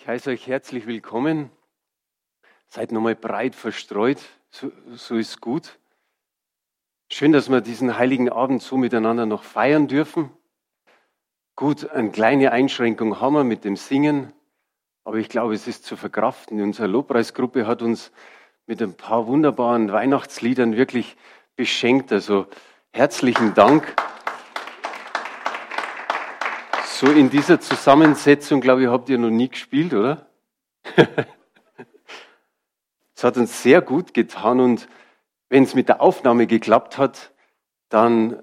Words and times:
Ich 0.00 0.08
heiße 0.08 0.30
euch 0.30 0.46
herzlich 0.46 0.86
willkommen. 0.86 1.50
Seid 2.68 2.90
nochmal 2.90 3.14
breit 3.14 3.54
verstreut, 3.54 4.18
so, 4.48 4.72
so 4.94 5.16
ist 5.16 5.42
gut. 5.42 5.78
Schön, 7.12 7.32
dass 7.32 7.50
wir 7.50 7.60
diesen 7.60 7.98
heiligen 7.98 8.30
Abend 8.30 8.62
so 8.62 8.78
miteinander 8.78 9.26
noch 9.26 9.42
feiern 9.42 9.88
dürfen. 9.88 10.30
Gut, 11.54 11.90
eine 11.90 12.10
kleine 12.10 12.50
Einschränkung 12.50 13.20
haben 13.20 13.34
wir 13.34 13.44
mit 13.44 13.66
dem 13.66 13.76
Singen, 13.76 14.32
aber 15.04 15.18
ich 15.18 15.28
glaube, 15.28 15.52
es 15.52 15.68
ist 15.68 15.84
zu 15.84 15.98
verkraften. 15.98 16.62
Unsere 16.62 16.88
Lobpreisgruppe 16.88 17.66
hat 17.66 17.82
uns 17.82 18.10
mit 18.64 18.80
ein 18.80 18.94
paar 18.94 19.26
wunderbaren 19.26 19.92
Weihnachtsliedern 19.92 20.78
wirklich 20.78 21.18
beschenkt. 21.56 22.10
Also 22.10 22.46
herzlichen 22.90 23.52
Dank. 23.52 23.94
So 27.00 27.06
in 27.06 27.30
dieser 27.30 27.58
Zusammensetzung, 27.60 28.60
glaube 28.60 28.82
ich, 28.82 28.88
habt 28.88 29.08
ihr 29.08 29.16
noch 29.16 29.30
nie 29.30 29.48
gespielt, 29.48 29.94
oder? 29.94 30.26
Es 33.14 33.24
hat 33.24 33.38
uns 33.38 33.62
sehr 33.62 33.80
gut 33.80 34.12
getan 34.12 34.60
und 34.60 34.86
wenn 35.48 35.62
es 35.62 35.74
mit 35.74 35.88
der 35.88 36.02
Aufnahme 36.02 36.46
geklappt 36.46 36.98
hat, 36.98 37.32
dann, 37.88 38.42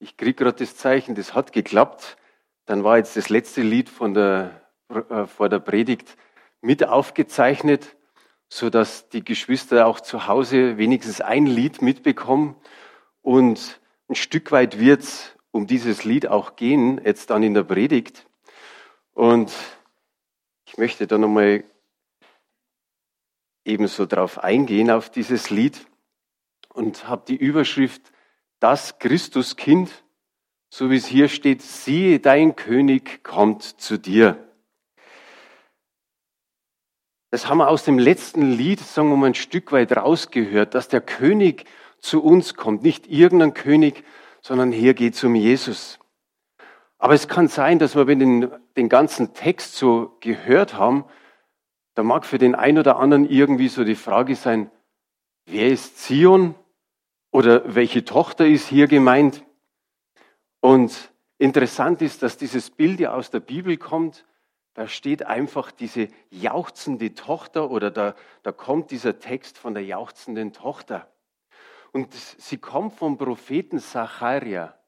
ich 0.00 0.16
kriege 0.16 0.34
gerade 0.34 0.58
das 0.58 0.76
Zeichen, 0.76 1.14
das 1.14 1.36
hat 1.36 1.52
geklappt, 1.52 2.16
dann 2.66 2.82
war 2.82 2.96
jetzt 2.96 3.16
das 3.16 3.28
letzte 3.28 3.62
Lied 3.62 3.88
von 3.88 4.12
der, 4.12 4.60
äh, 4.88 5.26
vor 5.26 5.48
der 5.48 5.60
Predigt 5.60 6.16
mit 6.62 6.82
aufgezeichnet, 6.82 7.94
so 8.48 8.70
dass 8.70 9.08
die 9.08 9.24
Geschwister 9.24 9.86
auch 9.86 10.00
zu 10.00 10.26
Hause 10.26 10.78
wenigstens 10.78 11.20
ein 11.20 11.46
Lied 11.46 11.80
mitbekommen 11.80 12.56
und 13.22 13.80
ein 14.08 14.16
Stück 14.16 14.50
weit 14.50 14.80
wird 14.80 15.02
es 15.02 15.36
um 15.52 15.66
dieses 15.66 16.04
Lied 16.04 16.26
auch 16.26 16.56
gehen, 16.56 17.00
jetzt 17.04 17.30
dann 17.30 17.42
in 17.42 17.54
der 17.54 17.64
Predigt. 17.64 18.26
Und 19.12 19.52
ich 20.66 20.78
möchte 20.78 21.06
da 21.06 21.18
nochmal 21.18 21.64
ebenso 23.64 24.06
drauf 24.06 24.38
eingehen, 24.38 24.90
auf 24.90 25.10
dieses 25.10 25.50
Lied 25.50 25.86
und 26.72 27.08
habe 27.08 27.24
die 27.26 27.36
Überschrift 27.36 28.12
Das 28.60 28.98
Christuskind, 28.98 30.04
so 30.68 30.90
wie 30.90 30.96
es 30.96 31.06
hier 31.06 31.28
steht, 31.28 31.62
siehe, 31.62 32.20
dein 32.20 32.56
König 32.56 33.24
kommt 33.24 33.62
zu 33.62 33.98
dir. 33.98 34.46
Das 37.30 37.48
haben 37.48 37.58
wir 37.58 37.68
aus 37.68 37.84
dem 37.84 37.98
letzten 37.98 38.50
Lied, 38.50 38.80
sagen 38.80 39.08
wir 39.08 39.16
mal, 39.16 39.26
ein 39.26 39.34
Stück 39.34 39.72
weit 39.72 39.96
rausgehört, 39.96 40.74
dass 40.74 40.88
der 40.88 41.00
König 41.00 41.64
zu 41.98 42.22
uns 42.22 42.54
kommt. 42.54 42.82
Nicht 42.82 43.06
irgendein 43.06 43.54
König, 43.54 44.04
sondern 44.42 44.72
hier 44.72 44.94
geht 44.94 45.14
es 45.14 45.24
um 45.24 45.34
Jesus. 45.34 45.98
Aber 46.98 47.14
es 47.14 47.28
kann 47.28 47.48
sein, 47.48 47.78
dass 47.78 47.96
wir, 47.96 48.06
wenn 48.06 48.18
den, 48.18 48.50
den 48.76 48.88
ganzen 48.88 49.32
Text 49.32 49.76
so 49.76 50.16
gehört 50.20 50.74
haben, 50.74 51.04
da 51.94 52.02
mag 52.02 52.24
für 52.24 52.38
den 52.38 52.54
einen 52.54 52.78
oder 52.78 52.98
anderen 52.98 53.28
irgendwie 53.28 53.68
so 53.68 53.84
die 53.84 53.94
Frage 53.94 54.36
sein, 54.36 54.70
wer 55.46 55.68
ist 55.68 55.98
Zion 55.98 56.54
oder 57.30 57.74
welche 57.74 58.04
Tochter 58.04 58.46
ist 58.46 58.68
hier 58.68 58.86
gemeint? 58.86 59.44
Und 60.60 61.12
interessant 61.38 62.02
ist, 62.02 62.22
dass 62.22 62.36
dieses 62.36 62.70
Bild 62.70 63.00
ja 63.00 63.14
aus 63.14 63.30
der 63.30 63.40
Bibel 63.40 63.76
kommt. 63.76 64.26
Da 64.74 64.86
steht 64.86 65.26
einfach 65.26 65.72
diese 65.72 66.08
jauchzende 66.30 67.14
Tochter 67.14 67.70
oder 67.70 67.90
da, 67.90 68.14
da 68.42 68.52
kommt 68.52 68.90
dieser 68.90 69.18
Text 69.18 69.58
von 69.58 69.74
der 69.74 69.84
jauchzenden 69.84 70.52
Tochter. 70.52 71.09
Und 71.92 72.12
sie 72.14 72.58
kommt 72.58 72.94
vom 72.94 73.18
Propheten 73.18 73.78
Zacharia. 73.78 74.78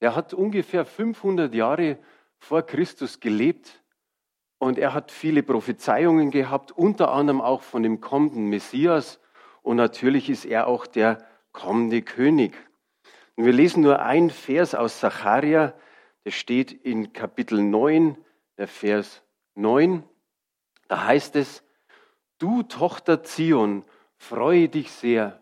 Er 0.00 0.14
hat 0.14 0.34
ungefähr 0.34 0.84
500 0.84 1.54
Jahre 1.54 1.98
vor 2.38 2.62
Christus 2.62 3.20
gelebt 3.20 3.82
und 4.58 4.78
er 4.78 4.94
hat 4.94 5.10
viele 5.10 5.42
Prophezeiungen 5.42 6.30
gehabt, 6.30 6.72
unter 6.72 7.12
anderem 7.12 7.40
auch 7.40 7.62
von 7.62 7.82
dem 7.82 8.00
kommenden 8.00 8.46
Messias. 8.48 9.20
Und 9.62 9.76
natürlich 9.76 10.30
ist 10.30 10.44
er 10.44 10.66
auch 10.66 10.86
der 10.86 11.24
kommende 11.52 12.02
König. 12.02 12.56
Und 13.36 13.44
wir 13.44 13.52
lesen 13.52 13.82
nur 13.82 14.00
einen 14.00 14.30
Vers 14.30 14.74
aus 14.74 14.98
Zacharia, 14.98 15.74
der 16.24 16.30
steht 16.32 16.72
in 16.72 17.12
Kapitel 17.12 17.62
9, 17.62 18.16
der 18.56 18.66
Vers 18.66 19.22
9. 19.54 20.02
Da 20.88 21.04
heißt 21.04 21.36
es, 21.36 21.62
du 22.38 22.64
Tochter 22.64 23.22
Zion, 23.22 23.84
freue 24.16 24.68
dich 24.68 24.90
sehr 24.90 25.40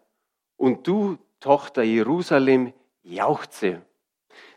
und 0.56 0.87
du, 0.87 1.19
Tochter 1.41 1.83
Jerusalem, 1.83 2.72
jauchze. 3.03 3.83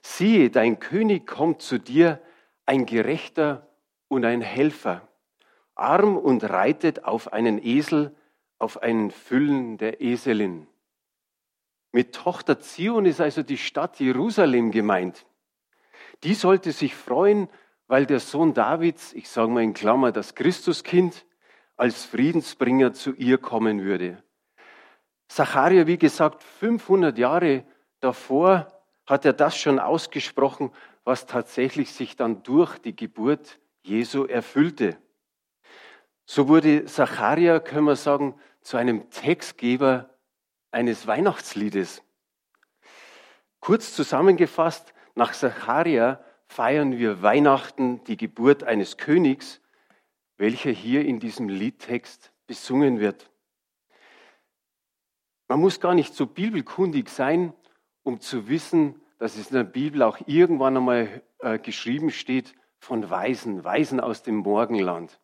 Siehe, 0.02 0.50
dein 0.50 0.80
König 0.80 1.28
kommt 1.28 1.62
zu 1.62 1.78
dir, 1.78 2.22
ein 2.66 2.86
Gerechter 2.86 3.68
und 4.08 4.26
ein 4.26 4.42
Helfer, 4.42 5.08
arm 5.76 6.18
und 6.18 6.44
reitet 6.44 7.04
auf 7.04 7.34
einen 7.34 7.64
Esel, 7.64 8.16
auf 8.58 8.82
einen 8.82 9.12
Füllen 9.12 9.78
der 9.78 10.02
Eselin. 10.02 10.68
Mit 11.92 12.14
Tochter 12.14 12.60
Zion 12.60 13.06
ist 13.06 13.22
also 13.22 13.42
die 13.42 13.58
Stadt 13.58 14.00
Jerusalem 14.00 14.72
gemeint. 14.72 15.26
Die 16.24 16.34
sollte 16.36 16.72
sich 16.72 16.94
freuen, 16.96 17.50
weil 17.88 18.06
der 18.06 18.20
Sohn 18.20 18.54
Davids, 18.54 19.14
ich 19.14 19.30
sage 19.30 19.50
mal 19.50 19.64
in 19.64 19.74
Klammer 19.74 20.12
das 20.12 20.36
Christuskind, 20.36 21.26
als 21.76 22.06
Friedensbringer 22.06 22.94
zu 22.94 23.14
ihr 23.14 23.38
kommen 23.38 23.82
würde. 23.82 24.22
Zacharia, 25.30 25.86
wie 25.86 26.00
gesagt, 26.00 26.44
500 26.44 27.18
Jahre 27.18 27.64
davor 28.00 28.68
hat 29.06 29.26
er 29.26 29.34
das 29.34 29.56
schon 29.56 29.80
ausgesprochen, 29.80 30.72
was 31.04 31.28
tatsächlich 31.28 31.94
sich 31.94 32.16
dann 32.16 32.44
durch 32.44 32.80
die 32.80 32.96
Geburt 32.96 33.60
Jesu 33.84 34.26
erfüllte. 34.26 34.98
So 36.26 36.48
wurde 36.48 36.86
Zacharia, 36.86 37.60
können 37.60 37.86
wir 37.86 37.96
sagen, 37.96 38.36
zu 38.62 38.78
einem 38.78 39.10
Textgeber 39.12 40.10
eines 40.72 41.08
Weihnachtsliedes. 41.08 42.04
Kurz 43.60 43.94
zusammengefasst, 43.94 44.94
nach 45.16 45.34
Zacharia 45.34 46.24
feiern 46.48 46.98
wir 46.98 47.22
Weihnachten, 47.22 48.04
die 48.06 48.18
Geburt 48.18 48.64
eines 48.64 48.98
Königs, 48.98 49.62
welcher 50.38 50.72
hier 50.72 51.06
in 51.06 51.20
diesem 51.20 51.50
Liedtext 51.50 52.32
besungen 52.48 53.00
wird. 53.00 53.30
Man 55.50 55.62
muss 55.62 55.80
gar 55.80 55.96
nicht 55.96 56.14
so 56.14 56.28
bibelkundig 56.28 57.10
sein, 57.10 57.54
um 58.04 58.20
zu 58.22 58.48
wissen, 58.48 59.02
dass 59.18 59.36
es 59.36 59.50
in 59.50 59.56
der 59.58 59.64
Bibel 59.64 60.04
auch 60.04 60.20
irgendwann 60.28 60.78
einmal 60.78 61.24
äh, 61.40 61.58
geschrieben 61.58 62.12
steht 62.12 62.54
von 62.78 63.10
Weisen, 63.10 63.64
Weisen 63.64 64.00
aus 64.00 64.22
dem 64.22 64.36
Morgenland. 64.36 65.20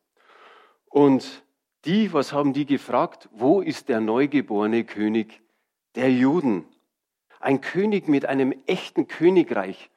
Und 0.88 1.44
die, 1.86 2.12
was 2.12 2.34
haben 2.34 2.54
die 2.54 2.66
gefragt? 2.66 3.30
Wo 3.34 3.62
ist 3.62 3.88
der 3.88 4.02
neugeborene 4.02 4.84
König 4.84 5.44
der 5.94 6.12
Juden? 6.12 6.66
Ein 7.40 7.62
König 7.62 8.08
mit 8.08 8.26
einem 8.26 8.52
echten 8.66 9.08
Königreich. 9.08 9.92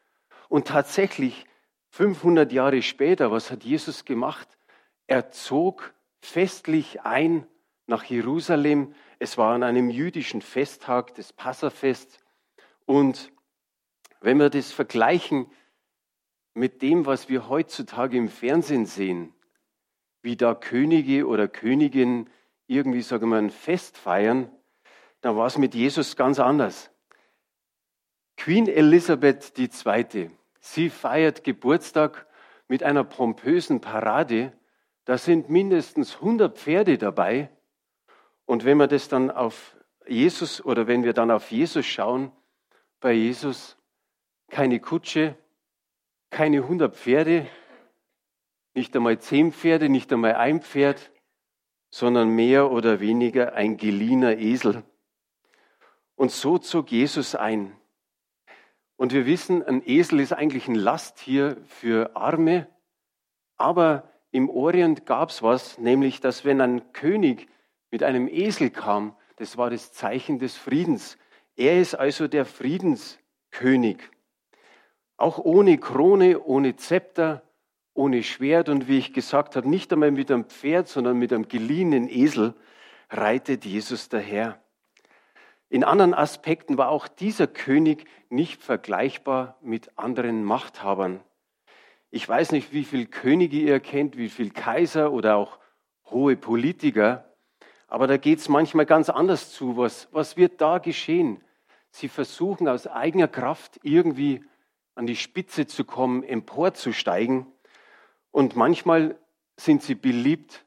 Und 0.50 0.68
tatsächlich, 0.68 1.46
500 1.88 2.52
Jahre 2.52 2.82
später, 2.82 3.32
was 3.32 3.50
hat 3.50 3.64
Jesus 3.64 4.04
gemacht? 4.04 4.58
Er 5.06 5.30
zog 5.30 5.94
festlich 6.20 7.00
ein 7.00 7.46
nach 7.86 8.04
Jerusalem. 8.04 8.94
Es 9.18 9.36
war 9.36 9.54
an 9.54 9.62
einem 9.62 9.90
jüdischen 9.90 10.42
Festtag, 10.42 11.14
das 11.14 11.32
Passafest. 11.32 12.20
Und 12.86 13.32
wenn 14.20 14.38
wir 14.38 14.50
das 14.50 14.70
vergleichen 14.70 15.50
mit 16.54 16.82
dem, 16.82 17.04
was 17.06 17.28
wir 17.28 17.48
heutzutage 17.48 18.16
im 18.16 18.28
Fernsehen 18.28 18.86
sehen, 18.86 19.34
wie 20.22 20.36
da 20.36 20.54
Könige 20.54 21.26
oder 21.26 21.48
Königinnen 21.48 22.30
irgendwie, 22.66 23.02
sagen 23.02 23.28
wir, 23.30 23.38
ein 23.38 23.50
Fest 23.50 23.96
feiern, 23.96 24.50
dann 25.20 25.36
war 25.36 25.46
es 25.46 25.58
mit 25.58 25.74
Jesus 25.74 26.16
ganz 26.16 26.38
anders. 26.38 26.90
Queen 28.36 28.68
Elizabeth 28.68 29.58
II., 29.58 30.30
sie 30.60 30.90
feiert 30.90 31.42
Geburtstag 31.42 32.26
mit 32.68 32.84
einer 32.84 33.02
pompösen 33.02 33.80
Parade. 33.80 34.52
Da 35.04 35.18
sind 35.18 35.48
mindestens 35.48 36.16
100 36.16 36.56
Pferde 36.56 36.98
dabei 36.98 37.50
und 38.48 38.64
wenn 38.64 38.78
wir 38.78 38.86
das 38.86 39.08
dann 39.08 39.30
auf 39.30 39.76
Jesus 40.06 40.64
oder 40.64 40.86
wenn 40.86 41.04
wir 41.04 41.12
dann 41.12 41.30
auf 41.30 41.50
Jesus 41.50 41.84
schauen, 41.84 42.32
bei 42.98 43.12
Jesus 43.12 43.76
keine 44.48 44.80
Kutsche, 44.80 45.36
keine 46.30 46.62
100 46.62 46.96
Pferde, 46.96 47.46
nicht 48.72 48.96
einmal 48.96 49.18
zehn 49.18 49.52
Pferde, 49.52 49.90
nicht 49.90 50.10
einmal 50.10 50.36
ein 50.36 50.62
Pferd, 50.62 51.12
sondern 51.90 52.30
mehr 52.30 52.70
oder 52.70 53.00
weniger 53.00 53.52
ein 53.52 53.76
geliehener 53.76 54.38
Esel. 54.38 54.82
Und 56.14 56.30
so 56.30 56.56
zog 56.56 56.90
Jesus 56.90 57.34
ein. 57.34 57.76
Und 58.96 59.12
wir 59.12 59.26
wissen, 59.26 59.62
ein 59.62 59.82
Esel 59.84 60.20
ist 60.20 60.32
eigentlich 60.32 60.68
ein 60.68 60.74
Lasttier 60.74 61.58
für 61.66 62.16
Arme, 62.16 62.66
aber 63.58 64.10
im 64.30 64.48
Orient 64.48 65.04
gab 65.04 65.28
es 65.28 65.42
was, 65.42 65.76
nämlich 65.76 66.22
dass 66.22 66.46
wenn 66.46 66.62
ein 66.62 66.94
König 66.94 67.46
mit 67.90 68.02
einem 68.02 68.28
Esel 68.28 68.70
kam, 68.70 69.16
das 69.36 69.56
war 69.56 69.70
das 69.70 69.92
Zeichen 69.92 70.38
des 70.38 70.56
Friedens. 70.56 71.16
Er 71.56 71.80
ist 71.80 71.94
also 71.94 72.28
der 72.28 72.44
Friedenskönig. 72.44 73.98
Auch 75.16 75.38
ohne 75.38 75.78
Krone, 75.78 76.40
ohne 76.40 76.76
Zepter, 76.76 77.42
ohne 77.94 78.22
Schwert 78.22 78.68
und 78.68 78.88
wie 78.88 78.98
ich 78.98 79.12
gesagt 79.12 79.56
habe, 79.56 79.68
nicht 79.68 79.92
einmal 79.92 80.12
mit 80.12 80.30
einem 80.30 80.44
Pferd, 80.44 80.88
sondern 80.88 81.18
mit 81.18 81.32
einem 81.32 81.48
geliehenen 81.48 82.08
Esel 82.08 82.54
reitet 83.10 83.64
Jesus 83.64 84.08
daher. 84.08 84.62
In 85.68 85.84
anderen 85.84 86.14
Aspekten 86.14 86.78
war 86.78 86.88
auch 86.90 87.08
dieser 87.08 87.46
König 87.46 88.06
nicht 88.30 88.62
vergleichbar 88.62 89.58
mit 89.60 89.98
anderen 89.98 90.44
Machthabern. 90.44 91.20
Ich 92.10 92.26
weiß 92.26 92.52
nicht, 92.52 92.72
wie 92.72 92.84
viele 92.84 93.06
Könige 93.06 93.58
ihr 93.58 93.80
kennt, 93.80 94.16
wie 94.16 94.30
viele 94.30 94.50
Kaiser 94.50 95.12
oder 95.12 95.36
auch 95.36 95.58
hohe 96.06 96.36
Politiker, 96.36 97.27
aber 97.88 98.06
da 98.06 98.18
geht 98.18 98.38
es 98.38 98.48
manchmal 98.48 98.86
ganz 98.86 99.08
anders 99.08 99.50
zu. 99.50 99.76
Was, 99.78 100.08
was 100.12 100.36
wird 100.36 100.60
da 100.60 100.78
geschehen? 100.78 101.42
Sie 101.90 102.08
versuchen 102.08 102.68
aus 102.68 102.86
eigener 102.86 103.28
Kraft 103.28 103.80
irgendwie 103.82 104.44
an 104.94 105.06
die 105.06 105.16
Spitze 105.16 105.66
zu 105.66 105.84
kommen, 105.84 106.22
emporzusteigen. 106.22 107.46
Und 108.30 108.56
manchmal 108.56 109.18
sind 109.56 109.82
sie 109.82 109.94
beliebt, 109.94 110.66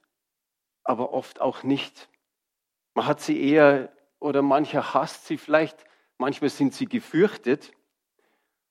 aber 0.84 1.14
oft 1.14 1.40
auch 1.40 1.62
nicht. 1.62 2.10
Man 2.96 3.06
hat 3.06 3.22
sie 3.22 3.40
eher 3.40 3.94
oder 4.20 4.42
mancher 4.42 4.94
hasst 4.96 5.28
sie 5.28 5.38
vielleicht, 5.38 5.86
manchmal 6.18 6.50
sind 6.50 6.74
sie 6.74 6.88
gefürchtet. 6.88 7.72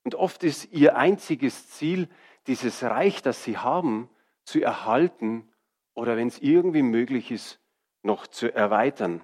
Und 0.02 0.16
oft 0.16 0.42
ist 0.42 0.72
ihr 0.72 0.96
einziges 0.96 1.70
Ziel, 1.70 2.08
dieses 2.48 2.82
Reich, 2.82 3.22
das 3.22 3.44
sie 3.44 3.58
haben, 3.58 4.10
zu 4.44 4.60
erhalten 4.60 5.48
oder 5.94 6.16
wenn 6.16 6.28
es 6.28 6.40
irgendwie 6.40 6.82
möglich 6.82 7.30
ist, 7.30 7.59
noch 8.02 8.26
zu 8.26 8.52
erweitern. 8.54 9.22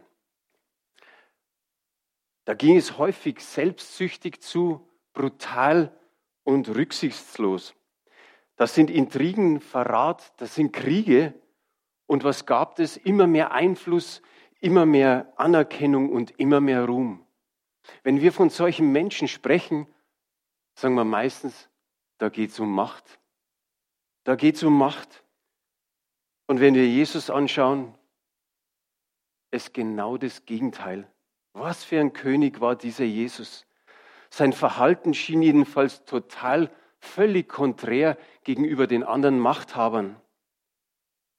Da 2.44 2.54
ging 2.54 2.76
es 2.76 2.96
häufig 2.98 3.40
selbstsüchtig 3.40 4.40
zu, 4.40 4.88
brutal 5.12 5.98
und 6.44 6.68
rücksichtslos. 6.68 7.74
Das 8.54 8.74
sind 8.74 8.90
Intrigen, 8.90 9.60
Verrat, 9.60 10.32
das 10.40 10.54
sind 10.54 10.72
Kriege. 10.72 11.34
Und 12.06 12.24
was 12.24 12.46
gab 12.46 12.78
es? 12.78 12.96
Immer 12.96 13.26
mehr 13.26 13.52
Einfluss, 13.52 14.22
immer 14.60 14.86
mehr 14.86 15.32
Anerkennung 15.36 16.10
und 16.10 16.38
immer 16.38 16.60
mehr 16.60 16.84
Ruhm. 16.84 17.26
Wenn 18.02 18.20
wir 18.20 18.32
von 18.32 18.50
solchen 18.50 18.92
Menschen 18.92 19.28
sprechen, 19.28 19.86
sagen 20.74 20.94
wir 20.94 21.04
meistens, 21.04 21.68
da 22.18 22.28
geht 22.28 22.50
es 22.50 22.60
um 22.60 22.72
Macht. 22.72 23.18
Da 24.24 24.36
geht 24.36 24.56
es 24.56 24.62
um 24.62 24.76
Macht. 24.76 25.24
Und 26.46 26.60
wenn 26.60 26.74
wir 26.74 26.86
Jesus 26.88 27.28
anschauen, 27.28 27.94
ist 29.56 29.74
genau 29.74 30.16
das 30.16 30.44
Gegenteil. 30.44 31.10
Was 31.52 31.84
für 31.84 31.98
ein 31.98 32.12
König 32.12 32.60
war 32.60 32.76
dieser 32.76 33.04
Jesus? 33.04 33.66
Sein 34.30 34.52
Verhalten 34.52 35.14
schien 35.14 35.42
jedenfalls 35.42 36.04
total 36.04 36.70
völlig 36.98 37.48
konträr 37.48 38.18
gegenüber 38.44 38.86
den 38.86 39.02
anderen 39.02 39.38
Machthabern. 39.38 40.20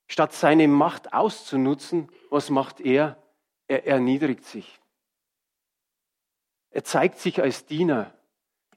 Statt 0.07 0.33
seine 0.33 0.67
Macht 0.67 1.13
auszunutzen, 1.13 2.09
was 2.29 2.49
macht 2.49 2.79
er? 2.79 3.21
Er 3.67 3.85
erniedrigt 3.85 4.45
sich. 4.45 4.79
Er 6.69 6.83
zeigt 6.83 7.19
sich 7.19 7.41
als 7.41 7.65
Diener. 7.65 8.13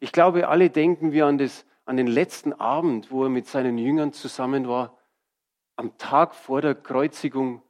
Ich 0.01 0.13
glaube, 0.13 0.49
alle 0.49 0.71
denken 0.71 1.13
wir 1.13 1.27
an, 1.27 1.39
das, 1.39 1.65
an 1.85 1.97
den 1.97 2.07
letzten 2.07 2.53
Abend, 2.53 3.11
wo 3.11 3.25
er 3.25 3.29
mit 3.29 3.47
seinen 3.47 3.79
Jüngern 3.79 4.13
zusammen 4.13 4.67
war, 4.67 4.99
am 5.77 5.97
Tag 5.99 6.35
vor 6.35 6.61
der 6.61 6.75
Kreuzigung. 6.75 7.63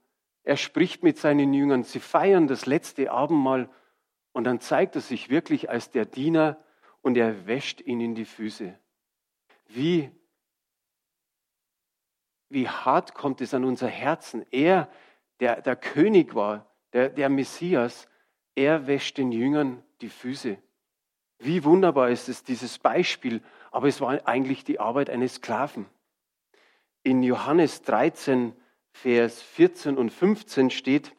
Er 0.50 0.56
spricht 0.56 1.04
mit 1.04 1.16
seinen 1.16 1.54
Jüngern, 1.54 1.84
sie 1.84 2.00
feiern 2.00 2.48
das 2.48 2.66
letzte 2.66 3.12
Abendmahl 3.12 3.70
und 4.32 4.42
dann 4.42 4.58
zeigt 4.58 4.96
er 4.96 5.00
sich 5.00 5.30
wirklich 5.30 5.70
als 5.70 5.92
der 5.92 6.06
Diener 6.06 6.60
und 7.02 7.16
er 7.16 7.46
wäscht 7.46 7.80
ihnen 7.80 8.16
die 8.16 8.24
Füße. 8.24 8.76
Wie 9.68 10.10
wie 12.48 12.68
hart 12.68 13.14
kommt 13.14 13.40
es 13.40 13.54
an 13.54 13.64
unser 13.64 13.86
Herzen. 13.86 14.44
Er, 14.50 14.90
der 15.38 15.62
der 15.62 15.76
König 15.76 16.34
war, 16.34 16.66
der, 16.94 17.10
der 17.10 17.28
Messias, 17.28 18.08
er 18.56 18.88
wäscht 18.88 19.18
den 19.18 19.30
Jüngern 19.30 19.84
die 20.00 20.08
Füße. 20.08 20.58
Wie 21.38 21.62
wunderbar 21.62 22.10
ist 22.10 22.28
es, 22.28 22.42
dieses 22.42 22.80
Beispiel, 22.80 23.40
aber 23.70 23.86
es 23.86 24.00
war 24.00 24.26
eigentlich 24.26 24.64
die 24.64 24.80
Arbeit 24.80 25.10
eines 25.10 25.34
Sklaven. 25.34 25.86
In 27.04 27.22
Johannes 27.22 27.82
13, 27.82 28.59
Vers 28.92 29.42
14 29.42 29.96
und 29.96 30.10
15 30.10 30.70
steht, 30.70 31.14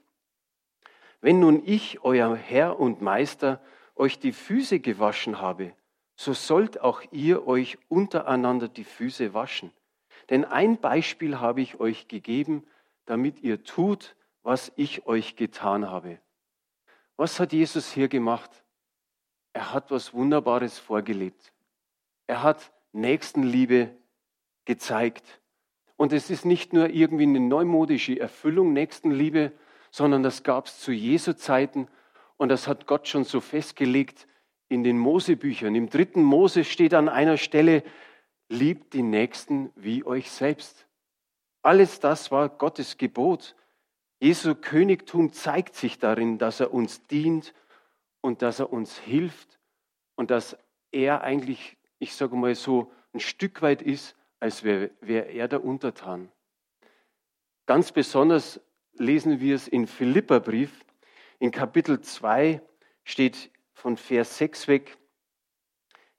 wenn 1.22 1.40
nun 1.40 1.62
ich, 1.66 2.04
euer 2.04 2.36
Herr 2.36 2.80
und 2.80 3.02
Meister, 3.02 3.62
euch 3.96 4.20
die 4.20 4.32
Füße 4.32 4.80
gewaschen 4.80 5.40
habe, 5.40 5.76
so 6.16 6.34
sollt 6.34 6.82
auch 6.82 7.02
ihr 7.12 7.48
euch 7.48 7.78
untereinander 7.90 8.68
die 8.68 8.84
Füße 8.84 9.34
waschen. 9.34 9.72
Denn 10.30 10.46
ein 10.46 10.80
Beispiel 10.80 11.40
habe 11.40 11.62
ich 11.62 11.80
euch 11.80 12.08
gegeben, 12.08 12.66
damit 13.06 13.42
ihr 13.42 13.64
tut, 13.64 14.16
was 14.44 14.72
ich 14.76 15.06
euch 15.06 15.36
getan 15.36 15.90
habe. 15.90 16.20
Was 17.18 17.40
hat 17.40 17.54
Jesus 17.54 17.92
hier 17.92 18.08
gemacht? 18.08 18.64
Er 19.54 19.74
hat 19.74 19.92
was 19.92 20.14
Wunderbares 20.14 20.80
vorgelebt. 20.80 21.54
Er 22.28 22.42
hat 22.42 22.72
Nächstenliebe 22.94 23.96
gezeigt. 24.66 25.41
Und 26.02 26.14
es 26.14 26.32
ist 26.32 26.46
nicht 26.46 26.74
nur 26.74 26.90
irgendwie 26.90 27.26
eine 27.26 27.40
neumodische 27.40 28.20
Erfüllung 28.20 28.74
Nächstenliebe, 28.74 29.52
sondern 29.92 30.24
das 30.24 30.42
gab 30.42 30.66
es 30.66 30.80
zu 30.80 30.92
Jesu 30.92 31.34
Zeiten 31.34 31.88
und 32.38 32.50
das 32.50 32.68
hat 32.68 32.88
Gott 32.88 33.08
schon 33.08 33.24
so 33.24 33.40
festgelegt 33.40 34.28
in 34.68 34.84
den 34.84 34.98
Mosebüchern. 34.98 35.76
Im 35.76 35.92
dritten 35.92 36.24
Mose 36.24 36.64
steht 36.64 36.96
an 36.96 37.08
einer 37.08 37.38
Stelle, 37.38 37.84
liebt 38.50 38.96
die 38.96 39.04
Nächsten 39.04 39.72
wie 39.76 40.04
euch 40.04 40.32
selbst. 40.32 40.88
Alles 41.62 42.00
das 42.00 42.32
war 42.32 42.50
Gottes 42.50 42.98
Gebot. 42.98 43.56
Jesu 44.20 44.56
Königtum 44.56 45.34
zeigt 45.34 45.76
sich 45.76 46.00
darin, 46.00 46.40
dass 46.40 46.62
er 46.62 46.74
uns 46.74 47.06
dient 47.06 47.54
und 48.22 48.42
dass 48.42 48.58
er 48.58 48.74
uns 48.74 48.98
hilft 48.98 49.60
und 50.16 50.32
dass 50.32 50.58
er 50.92 51.22
eigentlich, 51.22 51.78
ich 52.00 52.16
sage 52.16 52.36
mal 52.36 52.56
so, 52.56 52.92
ein 53.14 53.20
Stück 53.20 53.62
weit 53.62 53.84
ist, 53.84 54.16
als 54.42 54.64
wäre 54.64 54.92
wär 55.00 55.30
er 55.30 55.48
der 55.48 55.64
Untertan. 55.64 56.30
Ganz 57.68 57.94
besonders 57.94 58.60
lesen 58.94 59.40
wir 59.40 59.56
es 59.56 59.70
in 59.70 59.88
Philipperbrief. 59.88 60.86
In 61.40 61.52
Kapitel 61.52 62.02
2 62.02 62.62
steht 63.06 63.50
von 63.74 63.96
Vers 63.96 64.38
6 64.38 64.68
weg, 64.68 64.98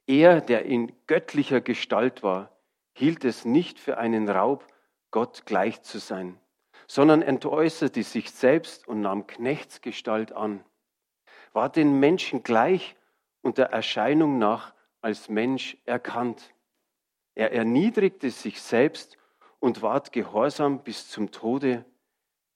er, 0.06 0.40
der 0.40 0.64
in 0.64 0.92
göttlicher 1.06 1.60
Gestalt 1.60 2.22
war, 2.22 2.56
hielt 2.92 3.24
es 3.24 3.44
nicht 3.44 3.78
für 3.78 3.98
einen 3.98 4.28
Raub, 4.28 4.66
Gott 5.10 5.46
gleich 5.46 5.82
zu 5.82 5.98
sein, 5.98 6.40
sondern 6.86 7.22
entäußerte 7.22 8.02
sich 8.02 8.30
selbst 8.30 8.88
und 8.88 9.00
nahm 9.00 9.26
Knechtsgestalt 9.26 10.32
an, 10.32 10.64
war 11.52 11.70
den 11.70 12.00
Menschen 12.00 12.42
gleich 12.42 12.96
und 13.42 13.58
der 13.58 13.66
Erscheinung 13.66 14.38
nach 14.38 14.74
als 15.00 15.28
Mensch 15.28 15.76
erkannt. 15.84 16.52
Er 17.34 17.52
erniedrigte 17.52 18.30
sich 18.30 18.60
selbst 18.60 19.16
und 19.58 19.82
ward 19.82 20.12
gehorsam 20.12 20.82
bis 20.82 21.08
zum 21.08 21.30
Tode, 21.30 21.84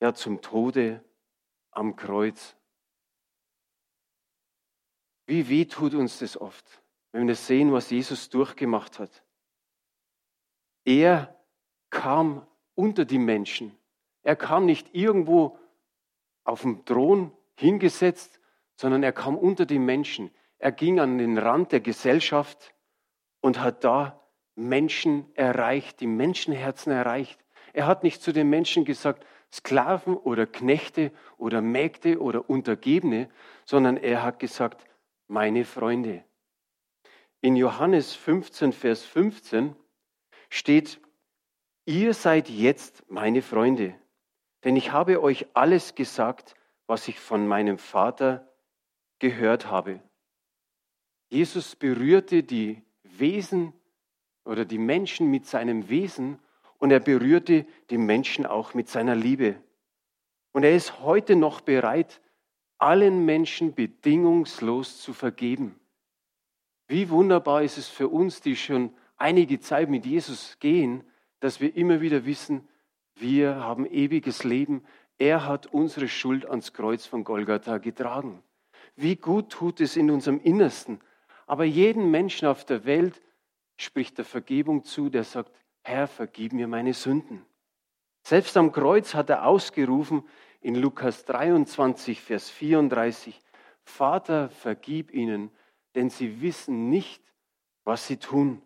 ja 0.00 0.14
zum 0.14 0.42
Tode 0.42 1.02
am 1.70 1.96
Kreuz. 1.96 2.56
Wie 5.26 5.48
weh 5.48 5.64
tut 5.64 5.94
uns 5.94 6.18
das 6.18 6.36
oft? 6.36 6.82
wenn 7.16 7.28
wir 7.28 7.34
sehen, 7.34 7.72
was 7.72 7.88
Jesus 7.88 8.28
durchgemacht 8.28 8.98
hat. 8.98 9.24
Er 10.84 11.34
kam 11.88 12.46
unter 12.74 13.06
die 13.06 13.18
Menschen. 13.18 13.74
Er 14.22 14.36
kam 14.36 14.66
nicht 14.66 14.94
irgendwo 14.94 15.58
auf 16.44 16.60
dem 16.60 16.84
Thron 16.84 17.32
hingesetzt, 17.54 18.38
sondern 18.74 19.02
er 19.02 19.14
kam 19.14 19.38
unter 19.38 19.64
die 19.64 19.78
Menschen. 19.78 20.30
Er 20.58 20.72
ging 20.72 21.00
an 21.00 21.16
den 21.16 21.38
Rand 21.38 21.72
der 21.72 21.80
Gesellschaft 21.80 22.74
und 23.40 23.60
hat 23.60 23.82
da 23.82 24.25
Menschen 24.56 25.30
erreicht, 25.36 26.00
die 26.00 26.06
Menschenherzen 26.06 26.92
erreicht. 26.92 27.38
Er 27.72 27.86
hat 27.86 28.02
nicht 28.02 28.22
zu 28.22 28.32
den 28.32 28.50
Menschen 28.50 28.84
gesagt, 28.84 29.24
Sklaven 29.52 30.16
oder 30.16 30.46
Knechte 30.46 31.12
oder 31.38 31.60
Mägde 31.60 32.20
oder 32.20 32.50
Untergebene, 32.50 33.28
sondern 33.64 33.96
er 33.96 34.22
hat 34.22 34.38
gesagt, 34.38 34.84
meine 35.28 35.64
Freunde, 35.64 36.24
in 37.40 37.54
Johannes 37.54 38.14
15, 38.14 38.72
Vers 38.72 39.04
15 39.04 39.76
steht, 40.48 41.00
ihr 41.84 42.14
seid 42.14 42.48
jetzt 42.48 43.08
meine 43.08 43.42
Freunde, 43.42 43.94
denn 44.64 44.74
ich 44.74 44.90
habe 44.90 45.22
euch 45.22 45.46
alles 45.54 45.94
gesagt, 45.94 46.54
was 46.86 47.06
ich 47.08 47.20
von 47.20 47.46
meinem 47.46 47.78
Vater 47.78 48.52
gehört 49.18 49.70
habe. 49.70 50.00
Jesus 51.28 51.76
berührte 51.76 52.42
die 52.42 52.82
Wesen 53.02 53.72
oder 54.46 54.64
die 54.64 54.78
Menschen 54.78 55.30
mit 55.30 55.46
seinem 55.46 55.88
Wesen 55.88 56.38
und 56.78 56.90
er 56.90 57.00
berührte 57.00 57.66
die 57.90 57.98
Menschen 57.98 58.46
auch 58.46 58.74
mit 58.74 58.88
seiner 58.88 59.14
Liebe. 59.14 59.56
Und 60.52 60.64
er 60.64 60.74
ist 60.74 61.00
heute 61.00 61.36
noch 61.36 61.60
bereit, 61.60 62.20
allen 62.78 63.24
Menschen 63.24 63.74
bedingungslos 63.74 65.00
zu 65.00 65.12
vergeben. 65.12 65.78
Wie 66.88 67.10
wunderbar 67.10 67.62
ist 67.62 67.78
es 67.78 67.88
für 67.88 68.08
uns, 68.08 68.40
die 68.40 68.56
schon 68.56 68.90
einige 69.16 69.60
Zeit 69.60 69.88
mit 69.88 70.06
Jesus 70.06 70.58
gehen, 70.60 71.02
dass 71.40 71.60
wir 71.60 71.74
immer 71.76 72.00
wieder 72.00 72.24
wissen, 72.26 72.66
wir 73.14 73.56
haben 73.56 73.86
ewiges 73.86 74.44
Leben. 74.44 74.84
Er 75.18 75.46
hat 75.46 75.66
unsere 75.66 76.06
Schuld 76.06 76.46
ans 76.46 76.74
Kreuz 76.74 77.06
von 77.06 77.24
Golgatha 77.24 77.78
getragen. 77.78 78.42
Wie 78.94 79.16
gut 79.16 79.50
tut 79.50 79.80
es 79.80 79.96
in 79.96 80.10
unserem 80.10 80.38
Innersten. 80.40 81.00
Aber 81.46 81.64
jeden 81.64 82.10
Menschen 82.10 82.46
auf 82.46 82.64
der 82.64 82.84
Welt 82.84 83.22
spricht 83.76 84.18
der 84.18 84.24
Vergebung 84.24 84.84
zu, 84.84 85.08
der 85.08 85.24
sagt, 85.24 85.52
Herr, 85.82 86.06
vergib 86.08 86.52
mir 86.52 86.66
meine 86.66 86.94
Sünden. 86.94 87.44
Selbst 88.22 88.56
am 88.56 88.72
Kreuz 88.72 89.14
hat 89.14 89.30
er 89.30 89.46
ausgerufen 89.46 90.24
in 90.60 90.74
Lukas 90.74 91.24
23, 91.24 92.20
Vers 92.20 92.50
34, 92.50 93.40
Vater, 93.84 94.50
vergib 94.50 95.12
ihnen, 95.12 95.50
denn 95.94 96.10
sie 96.10 96.40
wissen 96.40 96.90
nicht, 96.90 97.22
was 97.84 98.06
sie 98.06 98.16
tun. 98.16 98.62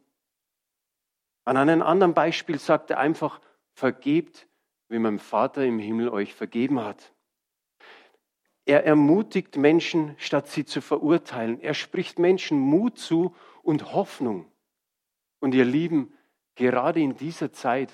An 1.45 1.57
einem 1.57 1.83
anderen 1.83 2.15
Beispiel 2.15 2.59
sagt 2.59 2.91
er 2.91 2.99
einfach, 2.99 3.41
vergebt, 3.73 4.49
wie 4.89 4.99
mein 4.99 5.19
Vater 5.19 5.65
im 5.65 5.79
Himmel 5.79 6.09
euch 6.09 6.35
vergeben 6.35 6.81
hat. 6.81 7.13
Er 8.65 8.85
ermutigt 8.85 9.57
Menschen, 9.57 10.15
statt 10.19 10.49
sie 10.49 10.65
zu 10.65 10.81
verurteilen. 10.81 11.61
Er 11.61 11.75
spricht 11.75 12.19
Menschen 12.19 12.59
Mut 12.59 12.99
zu 12.99 13.35
und 13.63 13.93
Hoffnung. 13.93 14.51
Und 15.41 15.55
ihr 15.55 15.65
Lieben, 15.65 16.13
gerade 16.55 17.01
in 17.01 17.17
dieser 17.17 17.53
Zeit, 17.53 17.93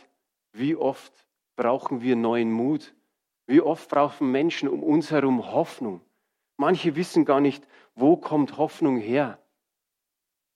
wie 0.53 0.77
oft 0.77 1.27
brauchen 1.57 2.03
wir 2.03 2.17
neuen 2.17 2.53
Mut? 2.53 2.95
Wie 3.47 3.61
oft 3.61 3.89
brauchen 3.89 4.31
Menschen 4.31 4.69
um 4.69 4.83
uns 4.83 5.11
herum 5.11 5.53
Hoffnung? 5.53 6.01
Manche 6.57 6.97
wissen 6.97 7.25
gar 7.25 7.41
nicht, 7.41 7.67
wo 7.95 8.17
kommt 8.17 8.57
Hoffnung 8.57 8.99
her. 8.99 9.39